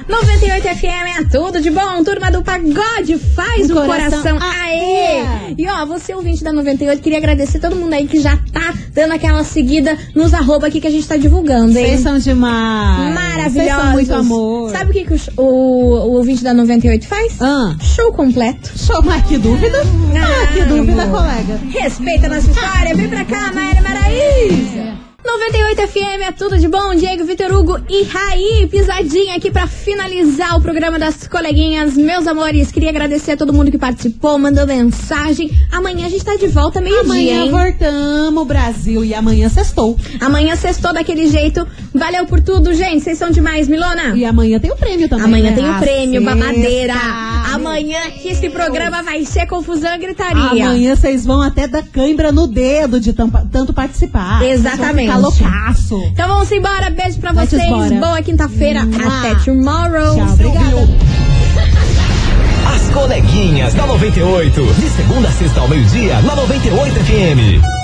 98 0.07 0.63
FM 0.77 1.19
é 1.19 1.23
tudo 1.31 1.59
de 1.59 1.71
bom, 1.71 2.03
turma 2.03 2.29
do 2.29 2.43
pagode, 2.43 3.17
faz 3.35 3.69
Um 3.69 3.73
um 3.73 3.85
coração, 3.87 4.21
coração, 4.21 4.37
aê! 4.39 5.21
aê! 5.21 5.55
E 5.57 5.67
ó, 5.67 5.83
você 5.85 6.13
ouvinte 6.13 6.43
da 6.43 6.53
98, 6.53 7.01
queria 7.01 7.17
agradecer 7.17 7.57
todo 7.59 7.75
mundo 7.75 7.93
aí 7.93 8.07
que 8.07 8.19
já 8.19 8.37
tá 8.53 8.73
dando 8.93 9.13
aquela 9.13 9.43
seguida 9.43 9.97
nos 10.13 10.31
arroba 10.33 10.67
aqui 10.67 10.79
que 10.79 10.87
a 10.87 10.91
gente 10.91 11.07
tá 11.07 11.17
divulgando, 11.17 11.77
hein? 11.77 11.87
Vocês 11.87 12.01
são 12.01 12.19
demais. 12.19 13.13
Maravilhosos. 13.15 13.53
Vocês 13.53 13.75
são 13.75 13.91
muito 13.93 14.13
amor. 14.13 14.69
Sabe 14.69 14.91
o 14.91 14.93
que, 14.93 15.05
que 15.05 15.13
o, 15.37 15.41
o, 15.41 15.93
o 16.07 16.11
ouvinte 16.17 16.43
da 16.43 16.53
98 16.53 17.07
faz? 17.07 17.41
Ah, 17.41 17.75
Show 17.81 18.11
completo. 18.13 18.71
show, 18.77 19.01
mas 19.03 19.25
que 19.25 19.37
dúvida? 19.39 19.81
Ah, 20.15 20.47
que 20.53 20.63
dúvida, 20.65 21.01
amor. 21.03 21.21
colega. 21.21 21.59
Respeita 21.79 22.27
a 22.27 22.29
nossa 22.29 22.49
história, 22.51 22.95
vem 22.95 23.09
pra 23.09 23.25
cá, 23.25 23.51
Maíra 23.51 23.81
Maraíza. 23.81 24.95
98 25.37 25.87
FM 25.87 26.21
é 26.27 26.31
tudo 26.31 26.57
de 26.57 26.65
bom, 26.65 26.95
Diego, 26.95 27.25
Vitor 27.25 27.51
Hugo 27.51 27.77
e 27.89 28.03
Raí, 28.03 28.67
pisadinha 28.71 29.35
aqui 29.35 29.51
pra 29.51 29.67
finalizar 29.67 30.55
o 30.55 30.61
programa 30.61 30.97
das 30.97 31.27
coleguinhas. 31.27 31.93
Meus 31.97 32.25
amores, 32.25 32.71
queria 32.71 32.89
agradecer 32.89 33.33
a 33.33 33.37
todo 33.37 33.51
mundo 33.51 33.69
que 33.69 33.77
participou, 33.77 34.39
mandou 34.39 34.65
mensagem. 34.65 35.51
Amanhã 35.69 36.05
a 36.05 36.09
gente 36.09 36.23
tá 36.23 36.37
de 36.37 36.47
volta 36.47 36.79
meio-dia, 36.79 37.01
Amanhã 37.03 37.51
voltamos, 37.51 38.47
Brasil. 38.47 39.03
E 39.03 39.13
amanhã 39.13 39.49
sextou. 39.49 39.97
Amanhã 40.21 40.55
sextou 40.55 40.93
daquele 40.93 41.27
jeito. 41.27 41.67
Valeu 41.93 42.25
por 42.25 42.39
tudo, 42.39 42.73
gente. 42.73 43.03
Vocês 43.03 43.17
são 43.17 43.29
demais, 43.29 43.67
Milona. 43.67 44.15
E 44.15 44.23
amanhã 44.23 44.57
tem 44.57 44.71
o 44.71 44.77
prêmio 44.77 45.09
também. 45.09 45.25
Amanhã 45.25 45.49
né? 45.49 45.55
tem 45.55 45.65
o 45.65 45.73
A 45.73 45.79
prêmio, 45.79 46.21
sexta. 46.21 46.35
babadeira. 46.35 46.93
Amanhã 47.53 47.99
que 48.21 48.29
esse 48.29 48.49
programa 48.49 49.03
vai 49.03 49.25
ser 49.25 49.45
confusão 49.47 49.93
e 49.95 49.97
gritaria. 49.97 50.65
Amanhã 50.65 50.95
vocês 50.95 51.25
vão 51.25 51.41
até 51.41 51.67
dar 51.67 51.83
cãibra 51.83 52.31
no 52.31 52.47
dedo 52.47 52.99
de 52.99 53.13
tanto 53.13 53.73
participar. 53.73 54.43
Exatamente. 54.43 55.09
Loucaço. 55.25 56.03
Então 56.11 56.27
vamos 56.27 56.51
embora. 56.51 56.89
Beijo 56.89 57.19
pra 57.19 57.31
vocês. 57.33 57.61
embora. 57.63 57.95
Boa 57.95 58.21
quinta-feira. 58.21 58.85
Mua. 58.85 59.19
Até 59.19 59.35
tomorrow. 59.35 60.15
Tchau, 60.15 60.33
obrigada. 60.33 60.87
As 62.75 62.89
coleguinhas 62.93 63.73
da 63.73 63.85
98. 63.85 64.63
De 64.73 64.89
segunda 64.89 65.27
a 65.27 65.31
sexta 65.31 65.59
ao 65.61 65.67
meio-dia, 65.67 66.21
na 66.21 66.35
98 66.35 66.93
FM. 66.95 67.74